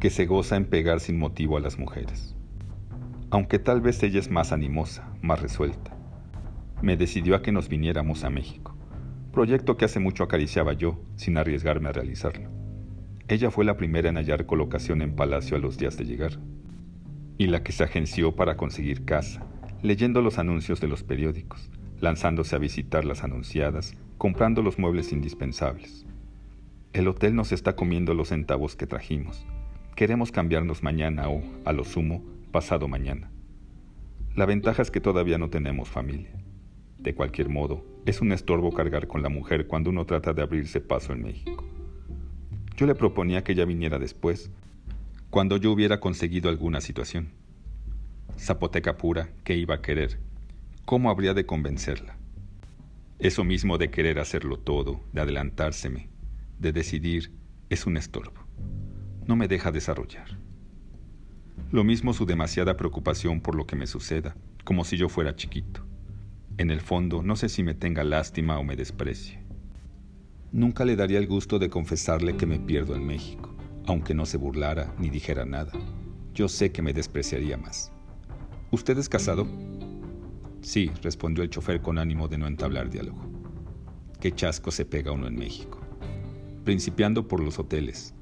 que 0.00 0.08
se 0.08 0.24
goza 0.24 0.56
en 0.56 0.64
pegar 0.64 1.00
sin 1.00 1.18
motivo 1.18 1.58
a 1.58 1.60
las 1.60 1.78
mujeres. 1.78 2.31
Aunque 3.32 3.58
tal 3.58 3.80
vez 3.80 4.00
ella 4.04 4.20
es 4.20 4.30
más 4.30 4.52
animosa, 4.52 5.12
más 5.22 5.42
resuelta. 5.42 5.96
Me 6.82 6.96
decidió 6.96 7.34
a 7.34 7.42
que 7.42 7.50
nos 7.50 7.68
viniéramos 7.68 8.22
a 8.22 8.30
México 8.30 8.72
proyecto 9.32 9.78
que 9.78 9.86
hace 9.86 9.98
mucho 9.98 10.22
acariciaba 10.22 10.74
yo, 10.74 11.00
sin 11.16 11.38
arriesgarme 11.38 11.88
a 11.88 11.92
realizarlo. 11.92 12.50
Ella 13.28 13.50
fue 13.50 13.64
la 13.64 13.76
primera 13.76 14.10
en 14.10 14.16
hallar 14.16 14.46
colocación 14.46 15.00
en 15.00 15.16
palacio 15.16 15.56
a 15.56 15.60
los 15.60 15.78
días 15.78 15.96
de 15.96 16.04
llegar, 16.04 16.38
y 17.38 17.46
la 17.46 17.62
que 17.62 17.72
se 17.72 17.82
agenció 17.82 18.36
para 18.36 18.56
conseguir 18.56 19.04
casa, 19.04 19.44
leyendo 19.80 20.20
los 20.20 20.38
anuncios 20.38 20.80
de 20.80 20.88
los 20.88 21.02
periódicos, 21.02 21.70
lanzándose 21.98 22.54
a 22.54 22.58
visitar 22.58 23.04
las 23.06 23.24
anunciadas, 23.24 23.96
comprando 24.18 24.62
los 24.62 24.78
muebles 24.78 25.12
indispensables. 25.12 26.04
El 26.92 27.08
hotel 27.08 27.34
nos 27.34 27.52
está 27.52 27.74
comiendo 27.74 28.12
los 28.12 28.28
centavos 28.28 28.76
que 28.76 28.86
trajimos. 28.86 29.46
Queremos 29.96 30.30
cambiarnos 30.30 30.82
mañana 30.82 31.30
o, 31.30 31.42
a 31.64 31.72
lo 31.72 31.84
sumo, 31.84 32.22
pasado 32.52 32.86
mañana. 32.86 33.30
La 34.36 34.46
ventaja 34.46 34.82
es 34.82 34.90
que 34.90 35.00
todavía 35.00 35.38
no 35.38 35.50
tenemos 35.50 35.88
familia. 35.88 36.30
De 36.98 37.14
cualquier 37.14 37.48
modo, 37.48 37.84
es 38.06 38.20
un 38.20 38.30
estorbo 38.30 38.72
cargar 38.72 39.08
con 39.08 39.22
la 39.22 39.28
mujer 39.28 39.66
cuando 39.66 39.90
uno 39.90 40.06
trata 40.06 40.32
de 40.32 40.42
abrirse 40.42 40.80
paso 40.80 41.12
en 41.12 41.22
México. 41.22 41.64
Yo 42.76 42.86
le 42.86 42.94
proponía 42.94 43.42
que 43.42 43.52
ella 43.52 43.64
viniera 43.64 43.98
después, 43.98 44.50
cuando 45.30 45.56
yo 45.56 45.72
hubiera 45.72 45.98
conseguido 45.98 46.48
alguna 46.48 46.80
situación. 46.80 47.30
Zapoteca 48.38 48.96
pura, 48.96 49.30
¿qué 49.44 49.56
iba 49.56 49.76
a 49.76 49.82
querer? 49.82 50.18
¿Cómo 50.84 51.10
habría 51.10 51.34
de 51.34 51.46
convencerla? 51.46 52.16
Eso 53.18 53.44
mismo 53.44 53.78
de 53.78 53.90
querer 53.90 54.18
hacerlo 54.18 54.58
todo, 54.58 55.00
de 55.12 55.20
adelantárseme, 55.20 56.08
de 56.58 56.72
decidir, 56.72 57.32
es 57.70 57.86
un 57.86 57.96
estorbo. 57.96 58.42
No 59.26 59.36
me 59.36 59.48
deja 59.48 59.70
desarrollar. 59.70 60.26
Lo 61.72 61.84
mismo 61.84 62.12
su 62.12 62.26
demasiada 62.26 62.76
preocupación 62.76 63.40
por 63.40 63.54
lo 63.54 63.66
que 63.66 63.76
me 63.76 63.86
suceda, 63.86 64.36
como 64.62 64.84
si 64.84 64.98
yo 64.98 65.08
fuera 65.08 65.36
chiquito. 65.36 65.82
En 66.58 66.70
el 66.70 66.82
fondo, 66.82 67.22
no 67.22 67.34
sé 67.34 67.48
si 67.48 67.62
me 67.62 67.72
tenga 67.72 68.04
lástima 68.04 68.58
o 68.58 68.62
me 68.62 68.76
desprecie. 68.76 69.42
Nunca 70.52 70.84
le 70.84 70.96
daría 70.96 71.16
el 71.16 71.26
gusto 71.26 71.58
de 71.58 71.70
confesarle 71.70 72.36
que 72.36 72.44
me 72.44 72.60
pierdo 72.60 72.94
en 72.94 73.06
México, 73.06 73.56
aunque 73.86 74.12
no 74.12 74.26
se 74.26 74.36
burlara 74.36 74.94
ni 74.98 75.08
dijera 75.08 75.46
nada. 75.46 75.72
Yo 76.34 76.46
sé 76.46 76.72
que 76.72 76.82
me 76.82 76.92
despreciaría 76.92 77.56
más. 77.56 77.90
¿Usted 78.70 78.98
es 78.98 79.08
casado? 79.08 79.48
Sí, 80.60 80.90
respondió 81.02 81.42
el 81.42 81.48
chofer 81.48 81.80
con 81.80 81.96
ánimo 81.96 82.28
de 82.28 82.36
no 82.36 82.48
entablar 82.48 82.90
diálogo. 82.90 83.24
Qué 84.20 84.30
chasco 84.30 84.70
se 84.70 84.84
pega 84.84 85.12
uno 85.12 85.26
en 85.26 85.36
México. 85.36 85.80
Principiando 86.64 87.26
por 87.26 87.42
los 87.42 87.58
hoteles. 87.58 88.12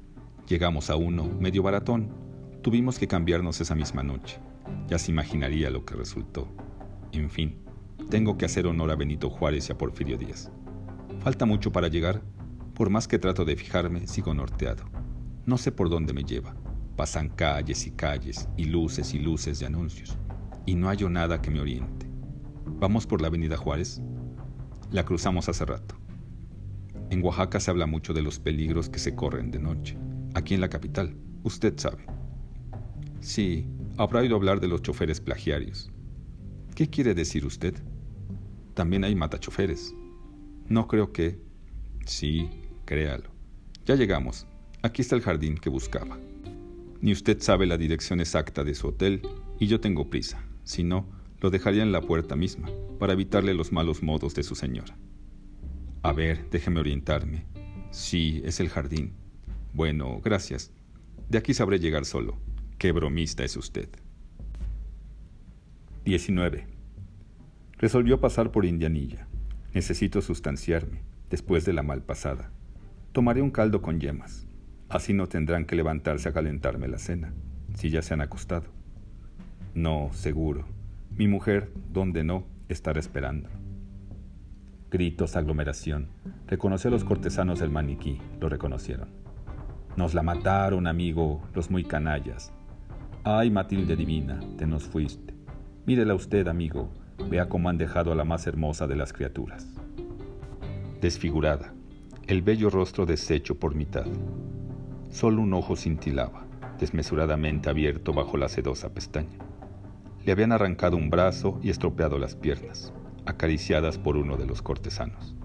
Llegamos 0.47 0.89
a 0.89 0.95
uno, 0.95 1.25
medio 1.25 1.63
baratón. 1.63 2.30
Tuvimos 2.61 2.99
que 2.99 3.07
cambiarnos 3.07 3.59
esa 3.59 3.73
misma 3.73 4.03
noche. 4.03 4.39
Ya 4.87 4.99
se 4.99 5.11
imaginaría 5.11 5.71
lo 5.71 5.83
que 5.83 5.95
resultó. 5.95 6.47
En 7.11 7.31
fin, 7.31 7.57
tengo 8.11 8.37
que 8.37 8.45
hacer 8.45 8.67
honor 8.67 8.91
a 8.91 8.95
Benito 8.95 9.31
Juárez 9.31 9.67
y 9.67 9.71
a 9.71 9.77
Porfirio 9.79 10.15
Díaz. 10.15 10.51
Falta 11.21 11.45
mucho 11.45 11.71
para 11.71 11.87
llegar. 11.87 12.21
Por 12.75 12.91
más 12.91 13.07
que 13.07 13.17
trato 13.17 13.45
de 13.45 13.55
fijarme, 13.55 14.05
sigo 14.05 14.35
norteado. 14.35 14.83
No 15.47 15.57
sé 15.57 15.71
por 15.71 15.89
dónde 15.89 16.13
me 16.13 16.23
lleva. 16.23 16.53
Pasan 16.95 17.29
calles 17.29 17.87
y 17.87 17.91
calles 17.91 18.47
y 18.57 18.65
luces 18.65 19.15
y 19.15 19.19
luces 19.19 19.57
de 19.59 19.65
anuncios. 19.65 20.19
Y 20.67 20.75
no 20.75 20.87
hallo 20.87 21.09
nada 21.09 21.41
que 21.41 21.49
me 21.49 21.61
oriente. 21.61 22.05
¿Vamos 22.67 23.07
por 23.07 23.21
la 23.21 23.27
Avenida 23.27 23.57
Juárez? 23.57 24.03
La 24.91 25.03
cruzamos 25.03 25.49
hace 25.49 25.65
rato. 25.65 25.95
En 27.09 27.23
Oaxaca 27.23 27.59
se 27.59 27.71
habla 27.71 27.87
mucho 27.87 28.13
de 28.13 28.21
los 28.21 28.37
peligros 28.39 28.87
que 28.87 28.99
se 28.99 29.15
corren 29.15 29.49
de 29.49 29.57
noche. 29.57 29.97
Aquí 30.35 30.53
en 30.53 30.61
la 30.61 30.69
capital, 30.69 31.17
usted 31.43 31.73
sabe. 31.77 32.05
Sí, 33.21 33.67
habrá 33.97 34.21
oído 34.21 34.35
hablar 34.35 34.59
de 34.59 34.67
los 34.67 34.81
choferes 34.81 35.21
plagiarios. 35.21 35.91
¿Qué 36.75 36.89
quiere 36.89 37.13
decir 37.13 37.45
usted? 37.45 37.75
También 38.73 39.03
hay 39.03 39.13
matachoferes. 39.13 39.93
No 40.67 40.87
creo 40.87 41.13
que... 41.13 41.39
Sí, 42.05 42.49
créalo. 42.85 43.29
Ya 43.85 43.95
llegamos. 43.95 44.47
Aquí 44.81 45.03
está 45.03 45.15
el 45.15 45.21
jardín 45.21 45.55
que 45.55 45.69
buscaba. 45.69 46.17
Ni 46.99 47.11
usted 47.11 47.39
sabe 47.41 47.67
la 47.67 47.77
dirección 47.77 48.21
exacta 48.21 48.63
de 48.63 48.73
su 48.73 48.87
hotel 48.87 49.21
y 49.59 49.67
yo 49.67 49.79
tengo 49.79 50.09
prisa. 50.09 50.43
Si 50.63 50.83
no, 50.83 51.07
lo 51.41 51.51
dejaría 51.51 51.83
en 51.83 51.91
la 51.91 52.01
puerta 52.01 52.35
misma 52.35 52.69
para 52.99 53.13
evitarle 53.13 53.53
los 53.53 53.71
malos 53.71 54.01
modos 54.01 54.33
de 54.33 54.41
su 54.41 54.55
señora. 54.55 54.97
A 56.01 56.11
ver, 56.11 56.49
déjeme 56.49 56.79
orientarme. 56.79 57.45
Sí, 57.91 58.41
es 58.45 58.59
el 58.59 58.69
jardín. 58.69 59.13
Bueno, 59.73 60.19
gracias. 60.23 60.71
De 61.29 61.37
aquí 61.37 61.53
sabré 61.53 61.77
llegar 61.77 62.05
solo. 62.05 62.39
Qué 62.81 62.91
bromista 62.93 63.43
es 63.43 63.57
usted. 63.57 63.89
19. 66.03 66.65
Resolvió 67.77 68.19
pasar 68.19 68.51
por 68.51 68.65
Indianilla. 68.65 69.27
Necesito 69.75 70.19
sustanciarme, 70.19 71.03
después 71.29 71.63
de 71.63 71.73
la 71.73 71.83
mal 71.83 72.01
pasada. 72.01 72.49
Tomaré 73.11 73.43
un 73.43 73.51
caldo 73.51 73.83
con 73.83 73.99
yemas. 73.99 74.47
Así 74.89 75.13
no 75.13 75.27
tendrán 75.27 75.65
que 75.65 75.75
levantarse 75.75 76.27
a 76.27 76.33
calentarme 76.33 76.87
la 76.87 76.97
cena, 76.97 77.35
si 77.75 77.91
ya 77.91 78.01
se 78.01 78.15
han 78.15 78.21
acostado. 78.21 78.65
No, 79.75 80.09
seguro. 80.11 80.65
Mi 81.15 81.27
mujer, 81.27 81.71
donde 81.93 82.23
no, 82.23 82.47
estará 82.67 82.99
esperando. 82.99 83.47
Gritos, 84.89 85.35
aglomeración. 85.35 86.07
Reconoció 86.47 86.87
a 86.87 86.91
los 86.91 87.03
cortesanos 87.03 87.59
del 87.59 87.69
maniquí, 87.69 88.17
lo 88.39 88.49
reconocieron. 88.49 89.07
Nos 89.97 90.15
la 90.15 90.23
mataron, 90.23 90.87
amigo, 90.87 91.47
los 91.53 91.69
muy 91.69 91.83
canallas. 91.83 92.51
Ay, 93.23 93.51
Matilde 93.51 93.95
divina, 93.95 94.39
te 94.57 94.65
nos 94.65 94.85
fuiste. 94.85 95.35
Mírela 95.85 96.15
usted, 96.15 96.47
amigo, 96.47 96.89
vea 97.29 97.47
cómo 97.49 97.69
han 97.69 97.77
dejado 97.77 98.11
a 98.11 98.15
la 98.15 98.23
más 98.23 98.47
hermosa 98.47 98.87
de 98.87 98.95
las 98.95 99.13
criaturas. 99.13 99.67
Desfigurada, 101.01 101.71
el 102.25 102.41
bello 102.41 102.71
rostro 102.71 103.05
deshecho 103.05 103.59
por 103.59 103.75
mitad. 103.75 104.07
Solo 105.11 105.43
un 105.43 105.53
ojo 105.53 105.75
cintilaba, 105.75 106.47
desmesuradamente 106.79 107.69
abierto 107.69 108.11
bajo 108.11 108.37
la 108.37 108.49
sedosa 108.49 108.91
pestaña. 108.91 109.37
Le 110.25 110.31
habían 110.31 110.51
arrancado 110.51 110.97
un 110.97 111.11
brazo 111.11 111.59
y 111.61 111.69
estropeado 111.69 112.17
las 112.17 112.35
piernas, 112.35 112.91
acariciadas 113.27 113.99
por 113.99 114.17
uno 114.17 114.35
de 114.35 114.47
los 114.47 114.63
cortesanos. 114.63 115.35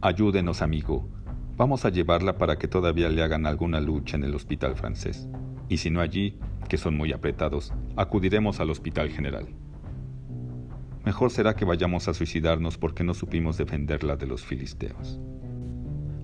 Ayúdenos, 0.00 0.62
amigo. 0.62 1.06
Vamos 1.58 1.84
a 1.84 1.90
llevarla 1.90 2.38
para 2.38 2.56
que 2.56 2.66
todavía 2.66 3.10
le 3.10 3.22
hagan 3.22 3.44
alguna 3.44 3.78
lucha 3.78 4.16
en 4.16 4.24
el 4.24 4.34
hospital 4.34 4.74
francés. 4.74 5.28
Y 5.68 5.76
si 5.76 5.90
no 5.90 6.00
allí, 6.00 6.38
que 6.68 6.78
son 6.78 6.96
muy 6.96 7.12
apretados, 7.12 7.72
acudiremos 7.96 8.60
al 8.60 8.70
hospital 8.70 9.10
general. 9.10 9.48
Mejor 11.04 11.30
será 11.30 11.56
que 11.56 11.64
vayamos 11.64 12.06
a 12.08 12.14
suicidarnos 12.14 12.78
porque 12.78 13.02
no 13.02 13.14
supimos 13.14 13.58
defenderla 13.58 14.16
de 14.16 14.26
los 14.26 14.44
filisteos. 14.44 15.20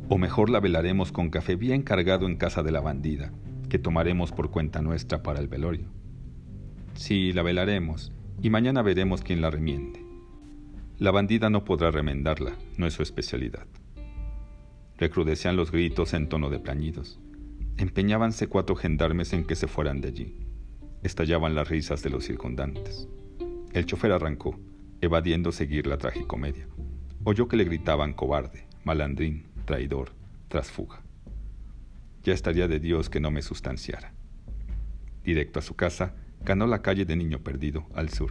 O 0.08 0.18
mejor 0.18 0.50
la 0.50 0.60
velaremos 0.60 1.12
con 1.12 1.30
café 1.30 1.56
bien 1.56 1.82
cargado 1.82 2.26
en 2.26 2.36
casa 2.36 2.62
de 2.62 2.72
la 2.72 2.80
bandida, 2.80 3.32
que 3.68 3.78
tomaremos 3.78 4.32
por 4.32 4.50
cuenta 4.50 4.80
nuestra 4.80 5.22
para 5.22 5.40
el 5.40 5.48
velorio. 5.48 5.88
Sí, 6.94 7.32
la 7.32 7.42
velaremos, 7.42 8.12
y 8.40 8.50
mañana 8.50 8.82
veremos 8.82 9.22
quién 9.22 9.40
la 9.40 9.50
remiende. 9.50 10.04
La 10.98 11.10
bandida 11.10 11.50
no 11.50 11.64
podrá 11.64 11.90
remendarla, 11.90 12.52
no 12.76 12.86
es 12.86 12.94
su 12.94 13.02
especialidad. 13.02 13.66
Recrudecían 14.96 15.56
los 15.56 15.70
gritos 15.70 16.14
en 16.14 16.28
tono 16.28 16.50
de 16.50 16.58
plañidos. 16.58 17.20
Empeñábanse 17.78 18.48
cuatro 18.48 18.74
gendarmes 18.74 19.32
en 19.32 19.44
que 19.44 19.54
se 19.54 19.68
fueran 19.68 20.00
de 20.00 20.08
allí. 20.08 20.36
Estallaban 21.04 21.54
las 21.54 21.68
risas 21.68 22.02
de 22.02 22.10
los 22.10 22.24
circundantes. 22.24 23.06
El 23.72 23.86
chofer 23.86 24.10
arrancó, 24.10 24.58
evadiendo 25.00 25.52
seguir 25.52 25.86
la 25.86 25.96
tragicomedia. 25.96 26.66
Oyó 27.22 27.46
que 27.46 27.56
le 27.56 27.62
gritaban 27.62 28.14
cobarde, 28.14 28.66
malandrín, 28.82 29.46
traidor, 29.64 30.10
tras 30.48 30.72
fuga. 30.72 31.02
Ya 32.24 32.32
estaría 32.34 32.66
de 32.66 32.80
Dios 32.80 33.08
que 33.08 33.20
no 33.20 33.30
me 33.30 33.42
sustanciara. 33.42 34.12
Directo 35.22 35.60
a 35.60 35.62
su 35.62 35.76
casa, 35.76 36.16
ganó 36.44 36.66
la 36.66 36.82
calle 36.82 37.04
de 37.04 37.14
Niño 37.14 37.44
Perdido, 37.44 37.86
al 37.94 38.08
sur. 38.08 38.30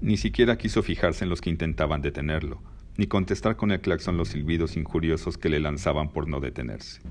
Ni 0.00 0.16
siquiera 0.16 0.56
quiso 0.56 0.82
fijarse 0.82 1.24
en 1.24 1.30
los 1.30 1.42
que 1.42 1.50
intentaban 1.50 2.00
detenerlo, 2.00 2.62
ni 2.96 3.06
contestar 3.06 3.56
con 3.56 3.70
el 3.70 3.82
claxon 3.82 4.16
los 4.16 4.28
silbidos 4.28 4.78
injuriosos 4.78 5.36
que 5.36 5.50
le 5.50 5.60
lanzaban 5.60 6.10
por 6.10 6.26
no 6.26 6.40
detenerse. 6.40 7.02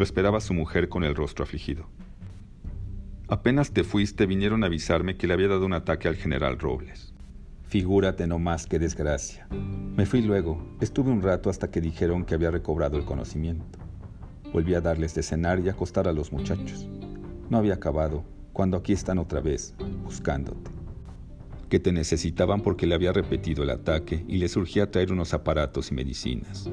Lo 0.00 0.04
esperaba 0.04 0.40
su 0.40 0.54
mujer 0.54 0.88
con 0.88 1.04
el 1.04 1.14
rostro 1.14 1.42
afligido. 1.42 1.84
Apenas 3.28 3.72
te 3.72 3.84
fuiste 3.84 4.24
vinieron 4.24 4.62
a 4.62 4.68
avisarme 4.68 5.18
que 5.18 5.26
le 5.26 5.34
había 5.34 5.48
dado 5.48 5.66
un 5.66 5.74
ataque 5.74 6.08
al 6.08 6.16
general 6.16 6.58
Robles. 6.58 7.12
Figúrate 7.64 8.26
no 8.26 8.38
más 8.38 8.64
qué 8.64 8.78
desgracia. 8.78 9.46
Me 9.50 10.06
fui 10.06 10.22
luego, 10.22 10.74
estuve 10.80 11.10
un 11.10 11.20
rato 11.20 11.50
hasta 11.50 11.70
que 11.70 11.82
dijeron 11.82 12.24
que 12.24 12.34
había 12.34 12.50
recobrado 12.50 12.96
el 12.96 13.04
conocimiento. 13.04 13.78
Volví 14.54 14.72
a 14.72 14.80
darles 14.80 15.14
de 15.14 15.22
cenar 15.22 15.60
y 15.60 15.68
acostar 15.68 16.08
a 16.08 16.14
los 16.14 16.32
muchachos. 16.32 16.88
No 17.50 17.58
había 17.58 17.74
acabado 17.74 18.24
cuando 18.54 18.78
aquí 18.78 18.94
están 18.94 19.18
otra 19.18 19.42
vez, 19.42 19.74
buscándote. 20.02 20.70
Que 21.68 21.78
te 21.78 21.92
necesitaban 21.92 22.62
porque 22.62 22.86
le 22.86 22.94
había 22.94 23.12
repetido 23.12 23.64
el 23.64 23.68
ataque 23.68 24.24
y 24.26 24.38
le 24.38 24.48
surgía 24.48 24.90
traer 24.90 25.12
unos 25.12 25.34
aparatos 25.34 25.90
y 25.90 25.94
medicinas. 25.94 26.70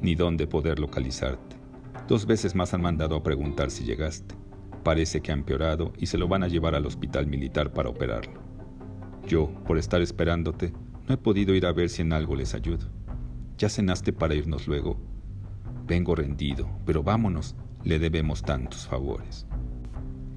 Ni 0.00 0.14
dónde 0.14 0.46
poder 0.46 0.78
localizarte. 0.78 1.61
Dos 2.08 2.26
veces 2.26 2.54
más 2.54 2.74
han 2.74 2.82
mandado 2.82 3.16
a 3.16 3.22
preguntar 3.22 3.70
si 3.70 3.84
llegaste. 3.84 4.34
Parece 4.82 5.20
que 5.20 5.30
ha 5.30 5.34
empeorado 5.34 5.92
y 5.96 6.06
se 6.06 6.18
lo 6.18 6.26
van 6.26 6.42
a 6.42 6.48
llevar 6.48 6.74
al 6.74 6.86
hospital 6.86 7.26
militar 7.26 7.72
para 7.72 7.88
operarlo. 7.88 8.40
Yo, 9.26 9.52
por 9.64 9.78
estar 9.78 10.02
esperándote, 10.02 10.72
no 11.06 11.14
he 11.14 11.16
podido 11.16 11.54
ir 11.54 11.66
a 11.66 11.72
ver 11.72 11.88
si 11.88 12.02
en 12.02 12.12
algo 12.12 12.34
les 12.34 12.54
ayudo. 12.54 12.88
¿Ya 13.56 13.68
cenaste 13.68 14.12
para 14.12 14.34
irnos 14.34 14.66
luego? 14.66 14.96
Vengo 15.86 16.14
rendido, 16.14 16.68
pero 16.84 17.02
vámonos, 17.02 17.54
le 17.84 17.98
debemos 17.98 18.42
tantos 18.42 18.86
favores. 18.86 19.46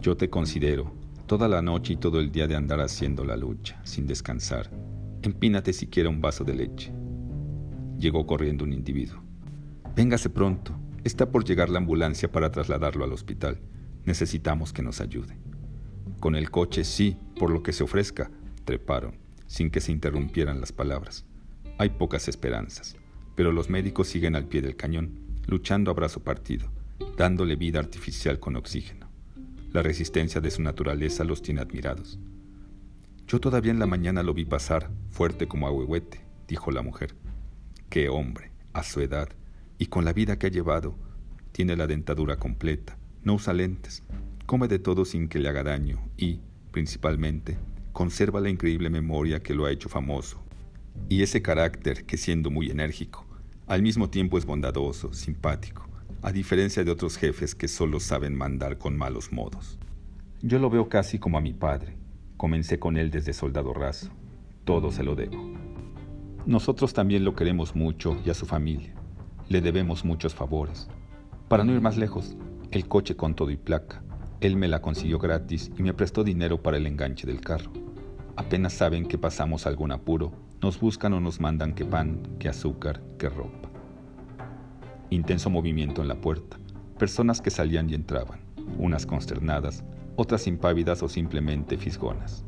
Yo 0.01 0.15
te 0.15 0.29
considero, 0.29 0.93
toda 1.25 1.47
la 1.47 1.63
noche 1.63 1.93
y 1.93 1.97
todo 1.97 2.19
el 2.19 2.31
día 2.31 2.47
de 2.47 2.55
andar 2.55 2.81
haciendo 2.81 3.23
la 3.23 3.35
lucha, 3.35 3.79
sin 3.83 4.05
descansar. 4.05 4.69
Empínate 5.23 5.73
siquiera 5.73 6.09
un 6.09 6.21
vaso 6.21 6.43
de 6.43 6.53
leche. 6.53 6.93
Llegó 7.97 8.27
corriendo 8.27 8.63
un 8.63 8.73
individuo. 8.73 9.23
Véngase 9.95 10.29
pronto, 10.29 10.77
está 11.05 11.31
por 11.31 11.45
llegar 11.45 11.69
la 11.69 11.77
ambulancia 11.77 12.31
para 12.31 12.51
trasladarlo 12.51 13.05
al 13.05 13.13
hospital. 13.13 13.59
Necesitamos 14.05 14.73
que 14.73 14.81
nos 14.81 14.99
ayude. 14.99 15.37
Con 16.19 16.35
el 16.35 16.49
coche 16.49 16.83
sí, 16.83 17.15
por 17.39 17.51
lo 17.51 17.61
que 17.61 17.73
se 17.73 17.83
ofrezca, 17.83 18.31
treparon, 18.65 19.15
sin 19.45 19.69
que 19.69 19.81
se 19.81 19.91
interrumpieran 19.91 20.59
las 20.59 20.71
palabras. 20.71 21.23
Hay 21.77 21.89
pocas 21.89 22.27
esperanzas, 22.27 22.95
pero 23.35 23.51
los 23.51 23.69
médicos 23.69 24.07
siguen 24.07 24.35
al 24.35 24.47
pie 24.47 24.63
del 24.63 24.75
cañón, 24.75 25.19
luchando 25.45 25.91
a 25.91 25.93
brazo 25.93 26.23
partido, 26.23 26.71
dándole 27.17 27.55
vida 27.55 27.79
artificial 27.79 28.39
con 28.39 28.55
oxígeno. 28.55 29.07
La 29.71 29.83
resistencia 29.83 30.41
de 30.41 30.49
su 30.49 30.63
naturaleza 30.63 31.23
los 31.23 31.43
tiene 31.43 31.61
admirados. 31.61 32.17
Yo 33.27 33.39
todavía 33.39 33.71
en 33.71 33.79
la 33.79 33.85
mañana 33.85 34.23
lo 34.23 34.33
vi 34.33 34.45
pasar, 34.45 34.89
fuerte 35.11 35.47
como 35.47 35.67
ahuehuete, 35.67 36.25
dijo 36.47 36.71
la 36.71 36.81
mujer. 36.81 37.15
Qué 37.89 38.09
hombre, 38.09 38.51
a 38.73 38.81
su 38.81 39.01
edad, 39.01 39.29
y 39.77 39.87
con 39.87 40.05
la 40.05 40.13
vida 40.13 40.37
que 40.37 40.47
ha 40.47 40.51
llevado, 40.51 40.95
tiene 41.51 41.75
la 41.75 41.87
dentadura 41.87 42.37
completa, 42.37 42.97
no 43.23 43.35
usa 43.35 43.53
lentes, 43.53 44.03
come 44.45 44.67
de 44.67 44.79
todo 44.79 45.05
sin 45.05 45.27
que 45.27 45.39
le 45.39 45.49
haga 45.49 45.63
daño 45.63 45.99
y, 46.17 46.39
principalmente, 46.71 47.57
conserva 47.93 48.41
la 48.41 48.49
increíble 48.49 48.89
memoria 48.89 49.41
que 49.41 49.53
lo 49.53 49.65
ha 49.65 49.71
hecho 49.71 49.89
famoso, 49.89 50.41
y 51.09 51.21
ese 51.21 51.41
carácter 51.41 52.05
que 52.05 52.17
siendo 52.17 52.49
muy 52.49 52.69
enérgico, 52.69 53.25
al 53.67 53.81
mismo 53.81 54.09
tiempo 54.09 54.37
es 54.37 54.45
bondadoso, 54.45 55.13
simpático, 55.13 55.87
a 56.21 56.31
diferencia 56.31 56.83
de 56.83 56.91
otros 56.91 57.17
jefes 57.17 57.55
que 57.55 57.67
solo 57.67 57.99
saben 57.99 58.35
mandar 58.35 58.77
con 58.77 58.97
malos 58.97 59.31
modos. 59.31 59.77
Yo 60.41 60.59
lo 60.59 60.69
veo 60.69 60.89
casi 60.89 61.19
como 61.19 61.37
a 61.37 61.41
mi 61.41 61.53
padre. 61.53 61.95
Comencé 62.37 62.77
con 62.77 62.97
él 62.97 63.09
desde 63.09 63.33
soldado 63.33 63.73
raso. 63.73 64.09
Todo 64.63 64.91
se 64.91 65.03
lo 65.03 65.15
debo. 65.15 65.53
Nosotros 66.45 66.93
también 66.93 67.23
lo 67.23 67.35
queremos 67.35 67.75
mucho 67.75 68.21
y 68.25 68.29
a 68.29 68.33
su 68.33 68.45
familia. 68.45 68.93
Le 69.47 69.61
debemos 69.61 70.03
muchos 70.03 70.33
favores. 70.33 70.87
Para 71.47 71.63
no 71.63 71.71
ir 71.71 71.79
más 71.79 71.97
lejos, 71.97 72.35
el 72.71 72.87
coche 72.87 73.15
con 73.15 73.35
todo 73.35 73.51
y 73.51 73.57
placa. 73.57 74.01
Él 74.41 74.55
me 74.55 74.67
la 74.67 74.81
consiguió 74.81 75.19
gratis 75.19 75.71
y 75.77 75.83
me 75.83 75.93
prestó 75.93 76.23
dinero 76.23 76.63
para 76.63 76.77
el 76.77 76.87
enganche 76.87 77.27
del 77.27 77.41
carro. 77.41 77.71
Apenas 78.35 78.73
saben 78.73 79.05
que 79.07 79.19
pasamos 79.19 79.67
algún 79.67 79.91
apuro, 79.91 80.31
nos 80.61 80.79
buscan 80.79 81.13
o 81.13 81.19
nos 81.19 81.39
mandan 81.39 81.73
que 81.73 81.85
pan, 81.85 82.23
que 82.39 82.49
azúcar, 82.49 83.03
que 83.19 83.29
ropa. 83.29 83.69
Intenso 85.11 85.51
movimiento 85.51 86.01
en 86.01 86.07
la 86.07 86.19
puerta, 86.19 86.57
personas 86.97 87.39
que 87.39 87.51
salían 87.51 87.89
y 87.89 87.93
entraban, 87.93 88.39
unas 88.79 89.05
consternadas, 89.05 89.83
otras 90.15 90.47
impávidas 90.47 91.03
o 91.03 91.07
simplemente 91.07 91.77
fisgonas. 91.77 92.43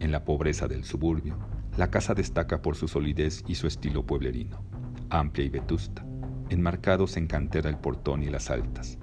En 0.00 0.10
la 0.10 0.24
pobreza 0.24 0.68
del 0.68 0.84
suburbio, 0.84 1.36
La 1.76 1.92
casa 1.92 2.12
destaca 2.12 2.60
por 2.60 2.74
su 2.74 2.88
solidez 2.88 3.44
y 3.46 3.54
su 3.54 3.68
estilo 3.68 4.04
pueblerino, 4.04 4.64
amplia 5.10 5.46
y 5.46 5.48
vetusta, 5.48 6.04
enmarcados 6.50 7.16
en 7.16 7.26
cantera 7.26 7.70
el 7.70 7.78
portón 7.78 8.22
y 8.22 8.26
las 8.26 8.50
altas, 8.50 8.98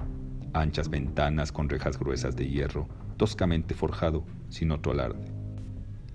anchas 0.53 0.89
ventanas 0.89 1.51
con 1.51 1.69
rejas 1.69 1.99
gruesas 1.99 2.35
de 2.35 2.49
hierro, 2.49 2.87
toscamente 3.17 3.73
forjado, 3.73 4.25
sin 4.49 4.71
otro 4.71 4.91
alarde. 4.91 5.31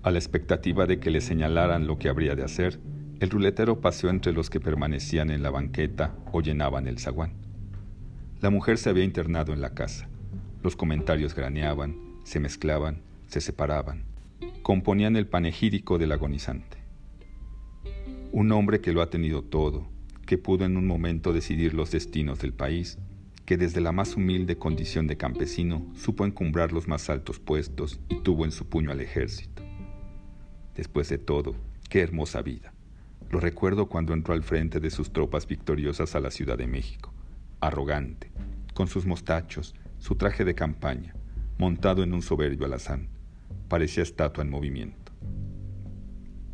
A 0.02 0.10
la 0.10 0.18
expectativa 0.18 0.86
de 0.86 0.98
que 0.98 1.10
le 1.10 1.20
señalaran 1.20 1.86
lo 1.86 1.98
que 1.98 2.08
habría 2.08 2.34
de 2.34 2.44
hacer, 2.44 2.80
el 3.20 3.28
ruletero 3.28 3.80
paseó 3.82 4.08
entre 4.08 4.32
los 4.32 4.48
que 4.48 4.60
permanecían 4.60 5.30
en 5.30 5.42
la 5.42 5.50
banqueta 5.50 6.14
o 6.32 6.40
llenaban 6.40 6.86
el 6.86 6.98
zaguán. 6.98 7.34
La 8.40 8.48
mujer 8.48 8.78
se 8.78 8.88
había 8.88 9.04
internado 9.04 9.52
en 9.52 9.60
la 9.60 9.74
casa. 9.74 10.08
Los 10.62 10.74
comentarios 10.74 11.34
graneaban, 11.34 11.96
se 12.24 12.40
mezclaban, 12.40 13.02
se 13.26 13.42
separaban, 13.42 14.04
componían 14.62 15.16
el 15.16 15.26
panegírico 15.26 15.98
del 15.98 16.12
agonizante. 16.12 16.79
Un 18.32 18.52
hombre 18.52 18.80
que 18.80 18.92
lo 18.92 19.02
ha 19.02 19.10
tenido 19.10 19.42
todo, 19.42 19.88
que 20.24 20.38
pudo 20.38 20.64
en 20.64 20.76
un 20.76 20.86
momento 20.86 21.32
decidir 21.32 21.74
los 21.74 21.90
destinos 21.90 22.38
del 22.38 22.52
país, 22.52 22.96
que 23.44 23.56
desde 23.56 23.80
la 23.80 23.90
más 23.90 24.14
humilde 24.14 24.56
condición 24.56 25.08
de 25.08 25.16
campesino 25.16 25.84
supo 25.96 26.24
encumbrar 26.24 26.70
los 26.70 26.86
más 26.86 27.10
altos 27.10 27.40
puestos 27.40 27.98
y 28.08 28.20
tuvo 28.20 28.44
en 28.44 28.52
su 28.52 28.68
puño 28.68 28.92
al 28.92 29.00
ejército. 29.00 29.64
Después 30.76 31.08
de 31.08 31.18
todo, 31.18 31.56
qué 31.88 32.02
hermosa 32.02 32.40
vida. 32.40 32.72
Lo 33.30 33.40
recuerdo 33.40 33.88
cuando 33.88 34.14
entró 34.14 34.32
al 34.32 34.44
frente 34.44 34.78
de 34.78 34.90
sus 34.90 35.12
tropas 35.12 35.48
victoriosas 35.48 36.14
a 36.14 36.20
la 36.20 36.30
Ciudad 36.30 36.56
de 36.56 36.68
México, 36.68 37.12
arrogante, 37.58 38.30
con 38.74 38.86
sus 38.86 39.06
mostachos, 39.06 39.74
su 39.98 40.14
traje 40.14 40.44
de 40.44 40.54
campaña, 40.54 41.16
montado 41.58 42.04
en 42.04 42.14
un 42.14 42.22
soberbio 42.22 42.66
alazán. 42.66 43.08
Parecía 43.66 44.04
estatua 44.04 44.44
en 44.44 44.50
movimiento. 44.50 45.10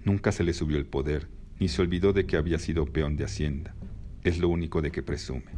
Nunca 0.07 0.33
se 0.33 0.43
le 0.43 0.55
subió 0.55 0.79
el 0.79 0.87
poder, 0.87 1.36
ni 1.59 1.69
se 1.69 1.83
olvidó 1.83 2.13
de 2.13 2.27
que 2.27 2.37
había 2.37 2.59
sido 2.59 2.87
peón 2.87 3.17
de 3.17 3.25
Hacienda. 3.25 3.75
Es 4.23 4.39
lo 4.39 4.49
único 4.49 4.83
de 4.83 4.91
que 4.91 5.03
presume. 5.03 5.53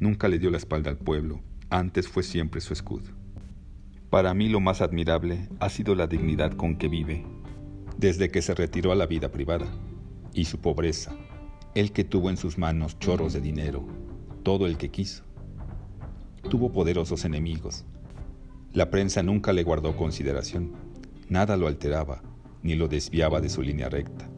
Nunca 0.00 0.28
le 0.28 0.38
dio 0.38 0.50
la 0.50 0.56
espalda 0.58 0.90
al 0.90 0.98
pueblo, 0.98 1.40
antes 1.70 2.08
fue 2.08 2.22
siempre 2.22 2.60
su 2.60 2.72
escudo. 2.72 3.10
Para 4.10 4.34
mí 4.34 4.48
lo 4.48 4.60
más 4.60 4.82
admirable 4.82 5.48
ha 5.60 5.70
sido 5.70 5.94
la 5.94 6.06
dignidad 6.06 6.52
con 6.52 6.76
que 6.76 6.88
vive, 6.88 7.24
desde 7.96 8.30
que 8.30 8.42
se 8.42 8.54
retiró 8.54 8.92
a 8.92 8.94
la 8.94 9.06
vida 9.06 9.30
privada 9.30 9.66
y 10.34 10.44
su 10.44 10.60
pobreza, 10.60 11.16
el 11.74 11.92
que 11.92 12.04
tuvo 12.04 12.28
en 12.28 12.36
sus 12.36 12.58
manos 12.58 12.98
chorros 12.98 13.32
de 13.32 13.40
dinero, 13.40 13.86
todo 14.42 14.66
el 14.66 14.76
que 14.76 14.90
quiso. 14.90 15.24
Tuvo 16.50 16.72
poderosos 16.72 17.24
enemigos. 17.24 17.84
La 18.72 18.90
prensa 18.90 19.22
nunca 19.22 19.52
le 19.52 19.62
guardó 19.62 19.96
consideración, 19.96 20.72
nada 21.28 21.56
lo 21.56 21.66
alteraba, 21.66 22.22
ni 22.62 22.74
lo 22.74 22.88
desviaba 22.88 23.40
de 23.40 23.48
su 23.48 23.62
línea 23.62 23.88
recta. 23.88 24.28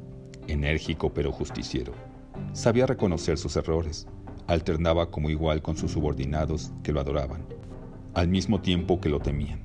Enérgico 0.48 1.12
pero 1.12 1.32
justiciero, 1.32 1.92
sabía 2.52 2.86
reconocer 2.86 3.38
sus 3.38 3.56
errores, 3.56 4.06
alternaba 4.46 5.10
como 5.10 5.30
igual 5.30 5.62
con 5.62 5.76
sus 5.76 5.92
subordinados 5.92 6.72
que 6.82 6.92
lo 6.92 7.00
adoraban, 7.00 7.46
al 8.14 8.28
mismo 8.28 8.60
tiempo 8.60 9.00
que 9.00 9.08
lo 9.08 9.20
temían. 9.20 9.62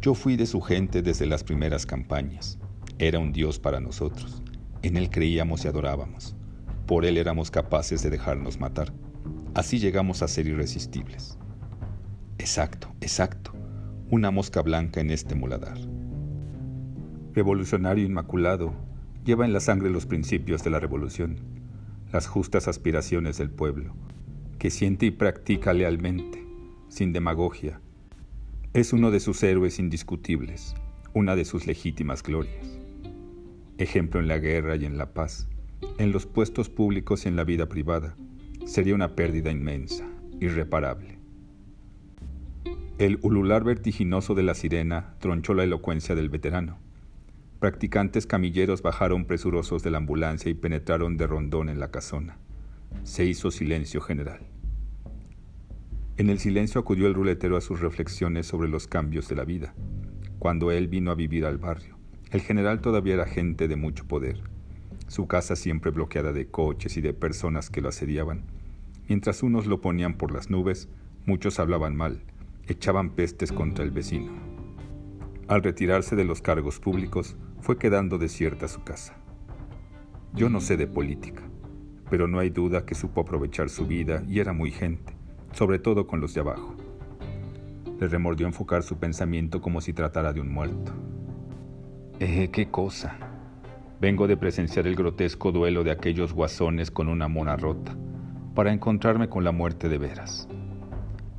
Yo 0.00 0.14
fui 0.14 0.36
de 0.36 0.46
su 0.46 0.60
gente 0.60 1.00
desde 1.00 1.26
las 1.26 1.42
primeras 1.42 1.86
campañas. 1.86 2.58
Era 2.98 3.18
un 3.18 3.32
Dios 3.32 3.58
para 3.58 3.80
nosotros. 3.80 4.42
En 4.82 4.98
Él 4.98 5.08
creíamos 5.08 5.64
y 5.64 5.68
adorábamos. 5.68 6.36
Por 6.86 7.06
Él 7.06 7.16
éramos 7.16 7.50
capaces 7.50 8.02
de 8.02 8.10
dejarnos 8.10 8.60
matar. 8.60 8.92
Así 9.54 9.78
llegamos 9.78 10.22
a 10.22 10.28
ser 10.28 10.46
irresistibles. 10.46 11.38
Exacto, 12.36 12.92
exacto. 13.00 13.52
Una 14.10 14.30
mosca 14.30 14.60
blanca 14.60 15.00
en 15.00 15.10
este 15.10 15.34
muladar. 15.34 15.78
Revolucionario 17.32 18.04
inmaculado, 18.04 18.74
lleva 19.24 19.44
en 19.44 19.52
la 19.52 19.60
sangre 19.60 19.90
los 19.90 20.06
principios 20.06 20.62
de 20.62 20.70
la 20.70 20.80
revolución, 20.80 21.36
las 22.12 22.26
justas 22.26 22.68
aspiraciones 22.68 23.38
del 23.38 23.50
pueblo, 23.50 23.94
que 24.58 24.70
siente 24.70 25.06
y 25.06 25.10
practica 25.10 25.72
lealmente, 25.72 26.44
sin 26.88 27.12
demagogia. 27.12 27.80
Es 28.72 28.92
uno 28.92 29.10
de 29.10 29.20
sus 29.20 29.42
héroes 29.42 29.78
indiscutibles, 29.78 30.74
una 31.12 31.36
de 31.36 31.44
sus 31.44 31.66
legítimas 31.66 32.22
glorias 32.22 32.84
ejemplo 33.78 34.20
en 34.20 34.28
la 34.28 34.38
guerra 34.38 34.76
y 34.76 34.84
en 34.84 34.96
la 34.96 35.12
paz, 35.12 35.48
en 35.98 36.12
los 36.12 36.26
puestos 36.26 36.68
públicos 36.68 37.24
y 37.24 37.28
en 37.28 37.36
la 37.36 37.44
vida 37.44 37.68
privada, 37.68 38.16
sería 38.66 38.94
una 38.94 39.14
pérdida 39.14 39.50
inmensa, 39.50 40.08
irreparable. 40.40 41.18
El 42.98 43.18
ulular 43.22 43.64
vertiginoso 43.64 44.34
de 44.34 44.44
la 44.44 44.54
sirena 44.54 45.14
tronchó 45.18 45.54
la 45.54 45.64
elocuencia 45.64 46.14
del 46.14 46.28
veterano. 46.28 46.78
Practicantes 47.64 48.26
camilleros 48.26 48.82
bajaron 48.82 49.24
presurosos 49.24 49.82
de 49.82 49.90
la 49.90 49.96
ambulancia 49.96 50.50
y 50.50 50.54
penetraron 50.54 51.16
de 51.16 51.26
rondón 51.26 51.70
en 51.70 51.80
la 51.80 51.90
casona. 51.90 52.36
Se 53.04 53.24
hizo 53.24 53.50
silencio 53.50 54.02
general. 54.02 54.40
En 56.18 56.28
el 56.28 56.38
silencio 56.38 56.78
acudió 56.78 57.06
el 57.06 57.14
ruletero 57.14 57.56
a 57.56 57.62
sus 57.62 57.80
reflexiones 57.80 58.44
sobre 58.44 58.68
los 58.68 58.86
cambios 58.86 59.30
de 59.30 59.36
la 59.36 59.46
vida, 59.46 59.72
cuando 60.38 60.72
él 60.72 60.88
vino 60.88 61.10
a 61.10 61.14
vivir 61.14 61.46
al 61.46 61.56
barrio. 61.56 61.96
El 62.30 62.42
general 62.42 62.82
todavía 62.82 63.14
era 63.14 63.24
gente 63.24 63.66
de 63.66 63.76
mucho 63.76 64.06
poder, 64.06 64.42
su 65.08 65.26
casa 65.26 65.56
siempre 65.56 65.90
bloqueada 65.90 66.34
de 66.34 66.48
coches 66.48 66.98
y 66.98 67.00
de 67.00 67.14
personas 67.14 67.70
que 67.70 67.80
lo 67.80 67.88
asediaban. 67.88 68.44
Mientras 69.08 69.42
unos 69.42 69.66
lo 69.66 69.80
ponían 69.80 70.18
por 70.18 70.32
las 70.32 70.50
nubes, 70.50 70.90
muchos 71.24 71.58
hablaban 71.58 71.96
mal, 71.96 72.20
echaban 72.66 73.08
pestes 73.08 73.52
contra 73.52 73.86
el 73.86 73.90
vecino. 73.90 74.32
Al 75.48 75.62
retirarse 75.62 76.14
de 76.14 76.24
los 76.24 76.42
cargos 76.42 76.78
públicos, 76.78 77.36
fue 77.64 77.78
quedando 77.78 78.18
desierta 78.18 78.68
su 78.68 78.84
casa. 78.84 79.14
Yo 80.34 80.50
no 80.50 80.60
sé 80.60 80.76
de 80.76 80.86
política, 80.86 81.40
pero 82.10 82.28
no 82.28 82.38
hay 82.38 82.50
duda 82.50 82.84
que 82.84 82.94
supo 82.94 83.22
aprovechar 83.22 83.70
su 83.70 83.86
vida 83.86 84.22
y 84.28 84.40
era 84.40 84.52
muy 84.52 84.70
gente, 84.70 85.14
sobre 85.52 85.78
todo 85.78 86.06
con 86.06 86.20
los 86.20 86.34
de 86.34 86.42
abajo. 86.42 86.74
Le 87.98 88.06
remordió 88.06 88.46
enfocar 88.46 88.82
su 88.82 88.98
pensamiento 88.98 89.62
como 89.62 89.80
si 89.80 89.94
tratara 89.94 90.34
de 90.34 90.42
un 90.42 90.52
muerto. 90.52 90.92
Eh, 92.20 92.50
qué 92.52 92.68
cosa. 92.68 93.16
Vengo 93.98 94.26
de 94.26 94.36
presenciar 94.36 94.86
el 94.86 94.94
grotesco 94.94 95.50
duelo 95.50 95.84
de 95.84 95.92
aquellos 95.92 96.34
guasones 96.34 96.90
con 96.90 97.08
una 97.08 97.28
mona 97.28 97.56
rota, 97.56 97.96
para 98.54 98.74
encontrarme 98.74 99.30
con 99.30 99.42
la 99.42 99.52
muerte 99.52 99.88
de 99.88 99.96
veras. 99.96 100.50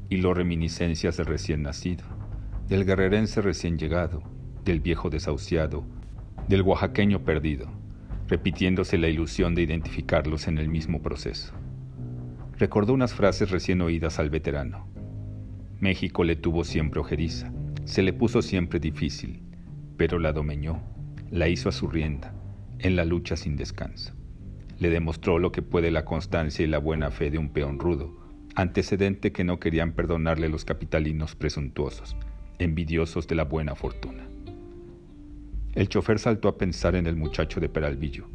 Y 0.09 0.17
lo 0.17 0.33
reminiscencias 0.33 1.17
del 1.17 1.27
recién 1.27 1.61
nacido, 1.61 2.03
del 2.67 2.83
guerrerense 2.83 3.43
recién 3.43 3.77
llegado, 3.77 4.23
del 4.63 4.79
viejo 4.79 5.11
desahuciado, 5.11 5.85
del 6.47 6.61
oaxaqueño 6.61 7.23
perdido, 7.23 7.67
repitiéndose 8.27 8.97
la 8.97 9.07
ilusión 9.07 9.55
de 9.55 9.63
identificarlos 9.63 10.47
en 10.47 10.57
el 10.57 10.69
mismo 10.69 11.01
proceso. 11.01 11.53
Recordó 12.57 12.93
unas 12.93 13.13
frases 13.13 13.51
recién 13.51 13.81
oídas 13.81 14.19
al 14.19 14.29
veterano. 14.29 14.87
México 15.79 16.23
le 16.23 16.35
tuvo 16.35 16.63
siempre 16.63 16.99
ojeriza, 16.99 17.51
se 17.83 18.01
le 18.01 18.13
puso 18.13 18.41
siempre 18.41 18.79
difícil, 18.79 19.43
pero 19.97 20.19
la 20.19 20.33
domeñó, 20.33 20.81
la 21.31 21.49
hizo 21.49 21.69
a 21.69 21.71
su 21.71 21.87
rienda, 21.87 22.33
en 22.79 22.95
la 22.95 23.05
lucha 23.05 23.35
sin 23.35 23.55
descanso. 23.55 24.13
Le 24.79 24.89
demostró 24.89 25.39
lo 25.39 25.51
que 25.51 25.61
puede 25.61 25.91
la 25.91 26.05
constancia 26.05 26.63
y 26.63 26.67
la 26.67 26.79
buena 26.79 27.11
fe 27.11 27.31
de 27.31 27.37
un 27.37 27.49
peón 27.49 27.79
rudo, 27.79 28.17
antecedente 28.55 29.31
que 29.31 29.43
no 29.43 29.59
querían 29.59 29.93
perdonarle 29.93 30.49
los 30.49 30.65
capitalinos 30.65 31.35
presuntuosos, 31.35 32.15
envidiosos 32.59 33.27
de 33.27 33.35
la 33.35 33.43
buena 33.43 33.75
fortuna. 33.75 34.27
El 35.75 35.89
chofer 35.89 36.19
saltó 36.19 36.47
a 36.47 36.57
pensar 36.57 36.95
en 36.95 37.05
el 37.05 37.17
muchacho 37.17 37.59
de 37.59 37.67
Peralvillo. 37.67 38.29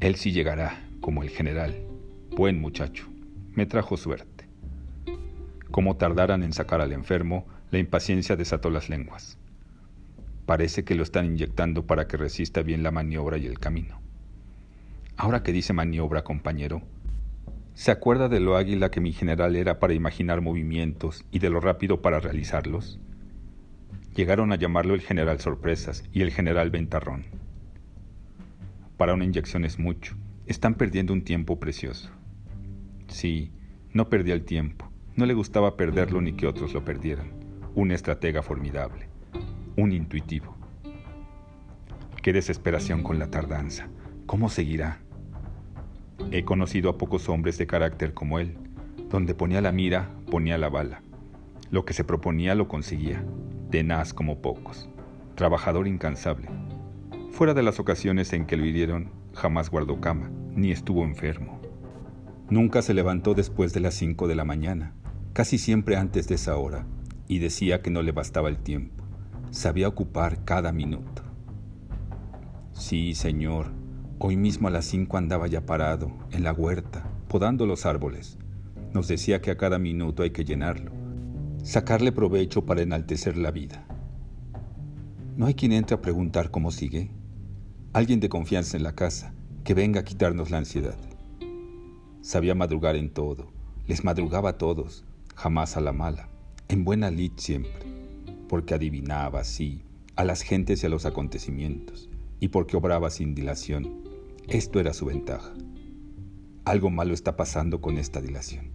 Él 0.00 0.16
sí 0.16 0.32
llegará, 0.32 0.82
como 1.00 1.22
el 1.22 1.30
general. 1.30 1.86
Buen 2.36 2.60
muchacho. 2.60 3.06
Me 3.52 3.64
trajo 3.64 3.96
suerte. 3.96 4.48
Como 5.70 5.96
tardaran 5.96 6.42
en 6.42 6.52
sacar 6.52 6.80
al 6.80 6.92
enfermo, 6.92 7.46
la 7.70 7.78
impaciencia 7.78 8.34
desató 8.34 8.70
las 8.70 8.88
lenguas. 8.88 9.38
Parece 10.46 10.82
que 10.82 10.96
lo 10.96 11.04
están 11.04 11.26
inyectando 11.26 11.86
para 11.86 12.08
que 12.08 12.16
resista 12.16 12.62
bien 12.62 12.82
la 12.82 12.90
maniobra 12.90 13.38
y 13.38 13.46
el 13.46 13.60
camino. 13.60 14.00
Ahora 15.16 15.44
que 15.44 15.52
dice 15.52 15.72
maniobra, 15.72 16.24
compañero, 16.24 16.82
¿se 17.74 17.92
acuerda 17.92 18.28
de 18.28 18.40
lo 18.40 18.56
águila 18.56 18.90
que 18.90 19.00
mi 19.00 19.12
general 19.12 19.54
era 19.54 19.78
para 19.78 19.94
imaginar 19.94 20.40
movimientos 20.40 21.24
y 21.30 21.38
de 21.38 21.50
lo 21.50 21.60
rápido 21.60 22.02
para 22.02 22.18
realizarlos? 22.18 22.98
Llegaron 24.14 24.52
a 24.52 24.56
llamarlo 24.56 24.94
el 24.94 25.00
general 25.00 25.40
sorpresas 25.40 26.04
y 26.12 26.22
el 26.22 26.30
general 26.30 26.70
ventarrón. 26.70 27.24
Para 28.96 29.14
una 29.14 29.24
inyección 29.24 29.64
es 29.64 29.78
mucho. 29.78 30.16
Están 30.46 30.74
perdiendo 30.74 31.12
un 31.12 31.22
tiempo 31.22 31.58
precioso. 31.58 32.10
Sí, 33.08 33.52
no 33.92 34.08
perdía 34.08 34.34
el 34.34 34.44
tiempo. 34.44 34.90
No 35.16 35.26
le 35.26 35.34
gustaba 35.34 35.76
perderlo 35.76 36.20
ni 36.20 36.32
que 36.32 36.46
otros 36.46 36.72
lo 36.74 36.84
perdieran. 36.84 37.32
Un 37.74 37.90
estratega 37.90 38.42
formidable 38.42 39.14
un 39.76 39.92
intuitivo. 39.92 40.56
Qué 42.22 42.32
desesperación 42.32 43.02
con 43.02 43.18
la 43.18 43.30
tardanza. 43.30 43.88
¿Cómo 44.26 44.48
seguirá? 44.48 45.00
He 46.30 46.44
conocido 46.44 46.90
a 46.90 46.98
pocos 46.98 47.28
hombres 47.28 47.58
de 47.58 47.66
carácter 47.66 48.14
como 48.14 48.38
él, 48.38 48.56
donde 49.10 49.34
ponía 49.34 49.60
la 49.60 49.72
mira, 49.72 50.10
ponía 50.30 50.56
la 50.56 50.68
bala. 50.68 51.02
Lo 51.70 51.84
que 51.84 51.94
se 51.94 52.04
proponía 52.04 52.54
lo 52.54 52.68
conseguía, 52.68 53.24
tenaz 53.70 54.12
como 54.12 54.40
pocos, 54.40 54.88
trabajador 55.34 55.88
incansable. 55.88 56.48
Fuera 57.32 57.54
de 57.54 57.62
las 57.62 57.80
ocasiones 57.80 58.32
en 58.32 58.46
que 58.46 58.56
lo 58.56 58.64
hirieron, 58.64 59.10
jamás 59.32 59.70
guardó 59.70 60.00
cama, 60.00 60.30
ni 60.54 60.70
estuvo 60.70 61.04
enfermo. 61.04 61.60
Nunca 62.50 62.82
se 62.82 62.94
levantó 62.94 63.34
después 63.34 63.72
de 63.72 63.80
las 63.80 63.94
cinco 63.94 64.28
de 64.28 64.36
la 64.36 64.44
mañana, 64.44 64.94
casi 65.32 65.58
siempre 65.58 65.96
antes 65.96 66.28
de 66.28 66.36
esa 66.36 66.56
hora, 66.56 66.86
y 67.26 67.38
decía 67.38 67.82
que 67.82 67.90
no 67.90 68.02
le 68.02 68.12
bastaba 68.12 68.48
el 68.48 68.58
tiempo. 68.58 69.02
Sabía 69.50 69.88
ocupar 69.88 70.44
cada 70.44 70.70
minuto. 70.70 71.22
Sí, 72.72 73.14
señor, 73.14 73.72
hoy 74.18 74.36
mismo 74.36 74.68
a 74.68 74.70
las 74.70 74.84
cinco 74.84 75.16
andaba 75.16 75.46
ya 75.46 75.64
parado, 75.64 76.12
en 76.30 76.44
la 76.44 76.52
huerta, 76.52 77.08
podando 77.28 77.66
los 77.66 77.86
árboles. 77.86 78.38
Nos 78.92 79.08
decía 79.08 79.40
que 79.40 79.50
a 79.50 79.56
cada 79.56 79.78
minuto 79.78 80.22
hay 80.22 80.30
que 80.30 80.44
llenarlo, 80.44 80.92
sacarle 81.64 82.12
provecho 82.12 82.66
para 82.66 82.82
enaltecer 82.82 83.38
la 83.38 83.50
vida. 83.50 83.86
No 85.34 85.46
hay 85.46 85.54
quien 85.54 85.72
entre 85.72 85.94
a 85.94 86.02
preguntar 86.02 86.50
cómo 86.50 86.70
sigue. 86.70 87.10
Alguien 87.94 88.20
de 88.20 88.28
confianza 88.28 88.76
en 88.76 88.82
la 88.82 88.94
casa, 88.94 89.32
que 89.64 89.72
venga 89.72 90.00
a 90.00 90.04
quitarnos 90.04 90.50
la 90.50 90.58
ansiedad. 90.58 90.98
Sabía 92.20 92.54
madrugar 92.54 92.96
en 92.96 93.08
todo, 93.08 93.50
les 93.86 94.04
madrugaba 94.04 94.50
a 94.50 94.58
todos, 94.58 95.06
jamás 95.34 95.78
a 95.78 95.80
la 95.80 95.92
mala, 95.92 96.28
en 96.68 96.84
buena 96.84 97.10
lid 97.10 97.32
siempre, 97.36 97.86
porque 98.46 98.74
adivinaba, 98.74 99.42
sí, 99.42 99.84
a 100.16 100.24
las 100.24 100.42
gentes 100.42 100.82
y 100.82 100.86
a 100.86 100.90
los 100.90 101.06
acontecimientos, 101.06 102.10
y 102.40 102.48
porque 102.48 102.76
obraba 102.76 103.08
sin 103.08 103.34
dilación. 103.34 104.04
Esto 104.48 104.80
era 104.80 104.92
su 104.92 105.06
ventaja. 105.06 105.54
Algo 106.66 106.90
malo 106.90 107.14
está 107.14 107.36
pasando 107.36 107.80
con 107.80 107.96
esta 107.96 108.20
dilación. 108.20 108.73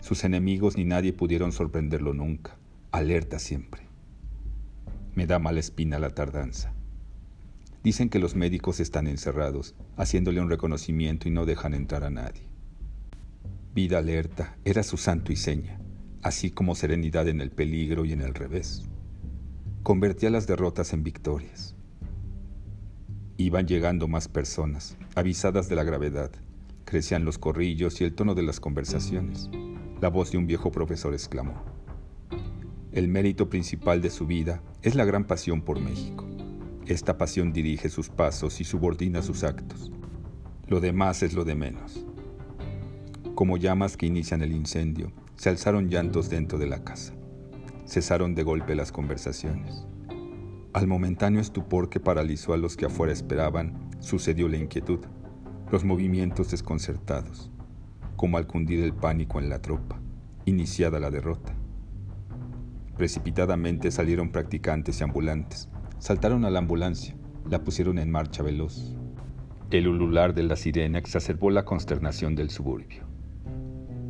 Sus 0.00 0.24
enemigos 0.24 0.76
ni 0.76 0.84
nadie 0.84 1.12
pudieron 1.12 1.52
sorprenderlo 1.52 2.14
nunca, 2.14 2.56
alerta 2.90 3.38
siempre. 3.38 3.82
Me 5.14 5.26
da 5.26 5.38
mala 5.38 5.60
espina 5.60 5.98
la 5.98 6.10
tardanza. 6.10 6.72
Dicen 7.82 8.08
que 8.08 8.18
los 8.18 8.34
médicos 8.34 8.80
están 8.80 9.06
encerrados, 9.06 9.74
haciéndole 9.96 10.40
un 10.40 10.50
reconocimiento 10.50 11.28
y 11.28 11.30
no 11.30 11.46
dejan 11.46 11.74
entrar 11.74 12.04
a 12.04 12.10
nadie. 12.10 12.42
Vida 13.74 13.98
alerta 13.98 14.56
era 14.64 14.82
su 14.82 14.96
santo 14.96 15.32
y 15.32 15.36
seña, 15.36 15.80
así 16.22 16.50
como 16.50 16.74
serenidad 16.74 17.28
en 17.28 17.40
el 17.40 17.50
peligro 17.50 18.04
y 18.04 18.12
en 18.12 18.20
el 18.20 18.34
revés. 18.34 18.84
Convertía 19.82 20.30
las 20.30 20.46
derrotas 20.46 20.92
en 20.92 21.02
victorias. 21.02 21.74
Iban 23.38 23.66
llegando 23.66 24.08
más 24.08 24.28
personas, 24.28 24.98
avisadas 25.14 25.68
de 25.68 25.76
la 25.76 25.84
gravedad, 25.84 26.30
Crecían 26.90 27.24
los 27.24 27.38
corrillos 27.38 28.00
y 28.00 28.04
el 28.04 28.14
tono 28.14 28.34
de 28.34 28.42
las 28.42 28.58
conversaciones. 28.58 29.48
La 30.00 30.08
voz 30.08 30.32
de 30.32 30.38
un 30.38 30.46
viejo 30.46 30.70
profesor 30.72 31.12
exclamó. 31.12 31.62
El 32.92 33.08
mérito 33.08 33.50
principal 33.50 34.00
de 34.00 34.10
su 34.10 34.26
vida 34.26 34.62
es 34.82 34.94
la 34.94 35.04
gran 35.04 35.24
pasión 35.24 35.62
por 35.62 35.78
México. 35.78 36.26
Esta 36.86 37.18
pasión 37.18 37.52
dirige 37.52 37.88
sus 37.88 38.08
pasos 38.08 38.60
y 38.60 38.64
subordina 38.64 39.22
sus 39.22 39.44
actos. 39.44 39.92
Lo 40.66 40.80
demás 40.80 41.22
es 41.22 41.34
lo 41.34 41.44
de 41.44 41.54
menos. 41.54 42.06
Como 43.34 43.58
llamas 43.58 43.96
que 43.96 44.06
inician 44.06 44.42
el 44.42 44.52
incendio, 44.52 45.12
se 45.36 45.50
alzaron 45.50 45.88
llantos 45.88 46.30
dentro 46.30 46.58
de 46.58 46.66
la 46.66 46.82
casa. 46.82 47.14
Cesaron 47.86 48.34
de 48.34 48.42
golpe 48.42 48.74
las 48.74 48.92
conversaciones. 48.92 49.86
Al 50.72 50.86
momentáneo 50.86 51.40
estupor 51.40 51.90
que 51.90 52.00
paralizó 52.00 52.54
a 52.54 52.56
los 52.56 52.76
que 52.76 52.86
afuera 52.86 53.12
esperaban, 53.12 53.90
sucedió 54.00 54.48
la 54.48 54.56
inquietud 54.56 55.00
los 55.70 55.84
movimientos 55.84 56.50
desconcertados, 56.50 57.50
como 58.20 58.36
al 58.36 58.46
cundir 58.46 58.84
el 58.84 58.92
pánico 58.92 59.38
en 59.38 59.48
la 59.48 59.62
tropa, 59.62 59.98
iniciada 60.44 61.00
la 61.00 61.10
derrota. 61.10 61.54
Precipitadamente 62.94 63.90
salieron 63.90 64.30
practicantes 64.30 65.00
y 65.00 65.04
ambulantes, 65.04 65.70
saltaron 65.96 66.44
a 66.44 66.50
la 66.50 66.58
ambulancia, 66.58 67.16
la 67.48 67.64
pusieron 67.64 67.98
en 67.98 68.10
marcha 68.10 68.42
veloz. 68.42 68.94
El 69.70 69.88
ulular 69.88 70.34
de 70.34 70.42
la 70.42 70.56
sirena 70.56 70.98
exacerbó 70.98 71.50
la 71.50 71.64
consternación 71.64 72.34
del 72.34 72.50
suburbio. 72.50 73.04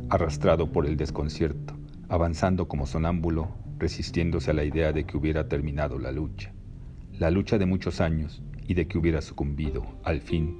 Arrastrado 0.09 0.73
por 0.73 0.87
el 0.87 0.97
desconcierto, 0.97 1.73
avanzando 2.09 2.67
como 2.67 2.87
sonámbulo, 2.87 3.47
resistiéndose 3.79 4.51
a 4.51 4.55
la 4.55 4.65
idea 4.65 4.91
de 4.91 5.05
que 5.05 5.15
hubiera 5.15 5.47
terminado 5.47 5.97
la 5.99 6.11
lucha, 6.11 6.51
la 7.17 7.31
lucha 7.31 7.57
de 7.57 7.65
muchos 7.65 8.01
años 8.01 8.43
y 8.67 8.73
de 8.73 8.89
que 8.89 8.97
hubiera 8.97 9.21
sucumbido, 9.21 9.85
al 10.03 10.19
fin, 10.19 10.57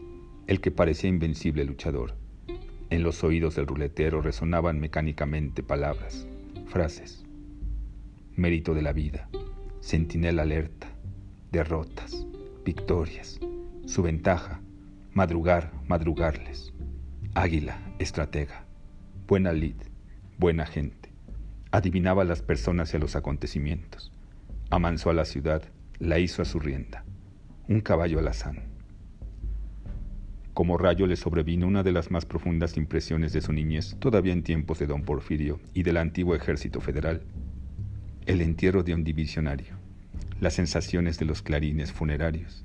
el 0.48 0.62
que 0.62 0.72
parecía 0.72 1.10
invencible 1.10 1.66
luchador. 1.66 2.21
En 2.92 3.04
los 3.04 3.24
oídos 3.24 3.56
del 3.56 3.68
ruletero 3.68 4.22
resonaban 4.22 4.82
mecánicamente 4.82 5.64
palabras, 5.64 6.28
frases. 6.68 7.24
Mérito 8.36 8.74
de 8.74 8.82
la 8.82 8.92
vida, 8.92 9.30
centinela 9.82 10.42
alerta, 10.42 10.88
derrotas, 11.54 12.28
victorias, 12.66 13.40
su 13.86 14.04
ventaja, 14.04 14.60
madrugar, 15.14 15.72
madrugarles. 15.88 16.74
Águila, 17.34 17.80
estratega, 17.98 18.66
buena 19.26 19.54
lid, 19.54 19.78
buena 20.38 20.66
gente. 20.66 21.14
Adivinaba 21.72 22.24
a 22.24 22.26
las 22.26 22.42
personas 22.42 22.94
y 22.94 22.98
a 22.98 23.00
los 23.00 23.16
acontecimientos. 23.16 24.12
Amansó 24.70 25.10
a 25.10 25.14
la 25.14 25.24
ciudad, 25.24 25.64
la 25.98 26.20
hizo 26.20 26.42
a 26.42 26.46
su 26.46 26.60
rienda. 26.60 27.06
Un 27.70 27.80
caballo 27.80 28.20
alazán. 28.20 28.66
Como 30.62 30.78
rayo 30.78 31.08
le 31.08 31.16
sobrevino 31.16 31.66
una 31.66 31.82
de 31.82 31.92
las 31.92 32.12
más 32.12 32.28
profundas 32.28 32.78
impresiones 32.78 33.34
de 33.34 33.42
su 33.42 33.52
niñez, 33.52 33.96
todavía 33.98 34.32
en 34.32 34.44
tiempos 34.44 34.78
de 34.78 34.86
don 34.86 35.02
Porfirio 35.02 35.60
y 35.74 35.82
del 35.82 35.98
antiguo 35.98 36.36
ejército 36.36 36.80
federal. 36.80 37.24
El 38.28 38.42
entierro 38.42 38.84
de 38.84 38.94
un 38.94 39.04
divisionario, 39.04 39.74
las 40.40 40.54
sensaciones 40.54 41.18
de 41.18 41.26
los 41.26 41.42
clarines 41.42 41.92
funerarios, 41.92 42.64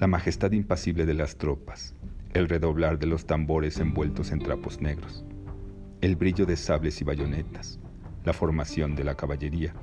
la 0.00 0.06
majestad 0.06 0.52
impasible 0.52 1.04
de 1.04 1.12
las 1.12 1.36
tropas, 1.36 1.94
el 2.32 2.48
redoblar 2.48 2.98
de 2.98 3.06
los 3.06 3.26
tambores 3.26 3.80
envueltos 3.80 4.32
en 4.32 4.38
trapos 4.38 4.80
negros, 4.80 5.22
el 6.00 6.16
brillo 6.16 6.46
de 6.46 6.56
sables 6.56 7.02
y 7.02 7.04
bayonetas, 7.04 7.78
la 8.24 8.32
formación 8.32 8.94
de 8.94 9.04
la 9.04 9.14
caballería, 9.14 9.74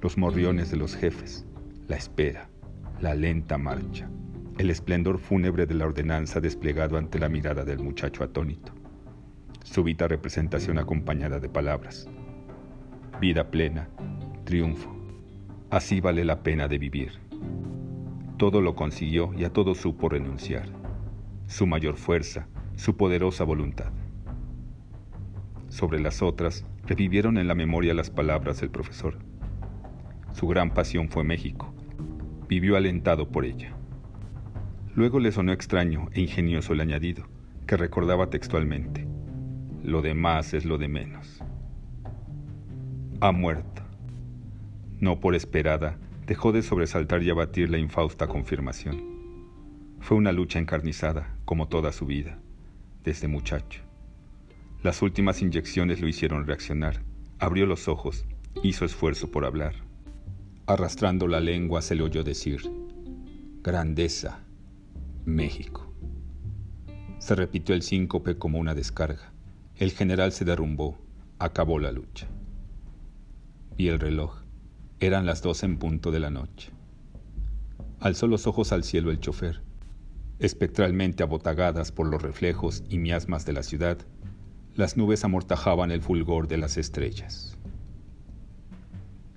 los 0.00 0.16
morriones 0.16 0.70
de 0.70 0.76
los 0.76 0.94
jefes, 0.94 1.46
la 1.88 1.96
espera, 1.96 2.48
la 3.00 3.16
lenta 3.16 3.58
marcha 3.58 4.08
el 4.58 4.70
esplendor 4.70 5.18
fúnebre 5.18 5.66
de 5.66 5.74
la 5.74 5.86
ordenanza 5.86 6.40
desplegado 6.40 6.98
ante 6.98 7.18
la 7.18 7.28
mirada 7.28 7.64
del 7.64 7.78
muchacho 7.78 8.22
atónito. 8.22 8.72
Súbita 9.64 10.06
representación 10.08 10.78
acompañada 10.78 11.40
de 11.40 11.48
palabras. 11.48 12.08
Vida 13.20 13.50
plena, 13.50 13.88
triunfo. 14.44 14.94
Así 15.70 16.00
vale 16.00 16.24
la 16.24 16.42
pena 16.42 16.68
de 16.68 16.78
vivir. 16.78 17.12
Todo 18.36 18.60
lo 18.60 18.74
consiguió 18.74 19.32
y 19.34 19.44
a 19.44 19.52
todo 19.52 19.74
supo 19.74 20.08
renunciar. 20.08 20.68
Su 21.46 21.66
mayor 21.66 21.96
fuerza, 21.96 22.46
su 22.76 22.96
poderosa 22.96 23.44
voluntad. 23.44 23.90
Sobre 25.68 25.98
las 25.98 26.20
otras, 26.20 26.66
revivieron 26.84 27.38
en 27.38 27.48
la 27.48 27.54
memoria 27.54 27.94
las 27.94 28.10
palabras 28.10 28.60
del 28.60 28.70
profesor. 28.70 29.16
Su 30.32 30.46
gran 30.46 30.74
pasión 30.74 31.08
fue 31.08 31.24
México. 31.24 31.72
Vivió 32.48 32.76
alentado 32.76 33.28
por 33.28 33.46
ella. 33.46 33.74
Luego 34.94 35.20
le 35.20 35.32
sonó 35.32 35.52
extraño 35.52 36.08
e 36.12 36.20
ingenioso 36.20 36.74
el 36.74 36.80
añadido, 36.80 37.26
que 37.66 37.78
recordaba 37.78 38.28
textualmente. 38.28 39.06
Lo 39.82 40.02
demás 40.02 40.52
es 40.52 40.66
lo 40.66 40.76
de 40.76 40.88
menos. 40.88 41.42
Ha 43.20 43.32
muerto. 43.32 43.82
No 45.00 45.18
por 45.18 45.34
esperada, 45.34 45.98
dejó 46.26 46.52
de 46.52 46.62
sobresaltar 46.62 47.22
y 47.22 47.30
abatir 47.30 47.70
la 47.70 47.78
infausta 47.78 48.26
confirmación. 48.26 49.00
Fue 50.00 50.16
una 50.16 50.30
lucha 50.30 50.58
encarnizada, 50.58 51.36
como 51.44 51.68
toda 51.68 51.92
su 51.92 52.04
vida, 52.04 52.38
desde 53.02 53.28
muchacho. 53.28 53.80
Las 54.82 55.00
últimas 55.00 55.40
inyecciones 55.40 56.00
lo 56.00 56.08
hicieron 56.08 56.46
reaccionar. 56.46 57.02
Abrió 57.38 57.66
los 57.66 57.88
ojos, 57.88 58.26
hizo 58.62 58.84
esfuerzo 58.84 59.30
por 59.30 59.44
hablar. 59.44 59.74
Arrastrando 60.66 61.28
la 61.28 61.40
lengua 61.40 61.80
se 61.82 61.94
le 61.94 62.02
oyó 62.02 62.24
decir, 62.24 62.60
Grandeza, 63.62 64.40
México. 65.24 65.86
Se 67.18 67.36
repitió 67.36 67.76
el 67.76 67.82
síncope 67.82 68.38
como 68.38 68.58
una 68.58 68.74
descarga. 68.74 69.32
El 69.76 69.92
general 69.92 70.32
se 70.32 70.44
derrumbó. 70.44 70.98
Acabó 71.38 71.78
la 71.78 71.92
lucha. 71.92 72.26
Vi 73.76 73.88
el 73.88 74.00
reloj. 74.00 74.42
Eran 74.98 75.24
las 75.24 75.40
dos 75.40 75.62
en 75.62 75.78
punto 75.78 76.10
de 76.10 76.18
la 76.18 76.30
noche. 76.30 76.70
Alzó 78.00 78.26
los 78.26 78.48
ojos 78.48 78.72
al 78.72 78.82
cielo 78.82 79.12
el 79.12 79.20
chofer. 79.20 79.62
Espectralmente 80.40 81.22
abotagadas 81.22 81.92
por 81.92 82.08
los 82.08 82.20
reflejos 82.20 82.82
y 82.88 82.98
miasmas 82.98 83.46
de 83.46 83.52
la 83.52 83.62
ciudad, 83.62 83.98
las 84.74 84.96
nubes 84.96 85.24
amortajaban 85.24 85.92
el 85.92 86.02
fulgor 86.02 86.48
de 86.48 86.58
las 86.58 86.76
estrellas. 86.78 87.56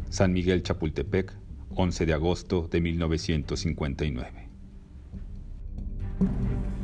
San 0.09 0.33
Miguel 0.33 0.63
Chapultepec, 0.63 1.31
11 1.75 2.05
de 2.07 2.13
agosto 2.13 2.67
de 2.71 2.81
1959. 2.81 4.44
Thank 6.19 6.31
you. 6.31 6.74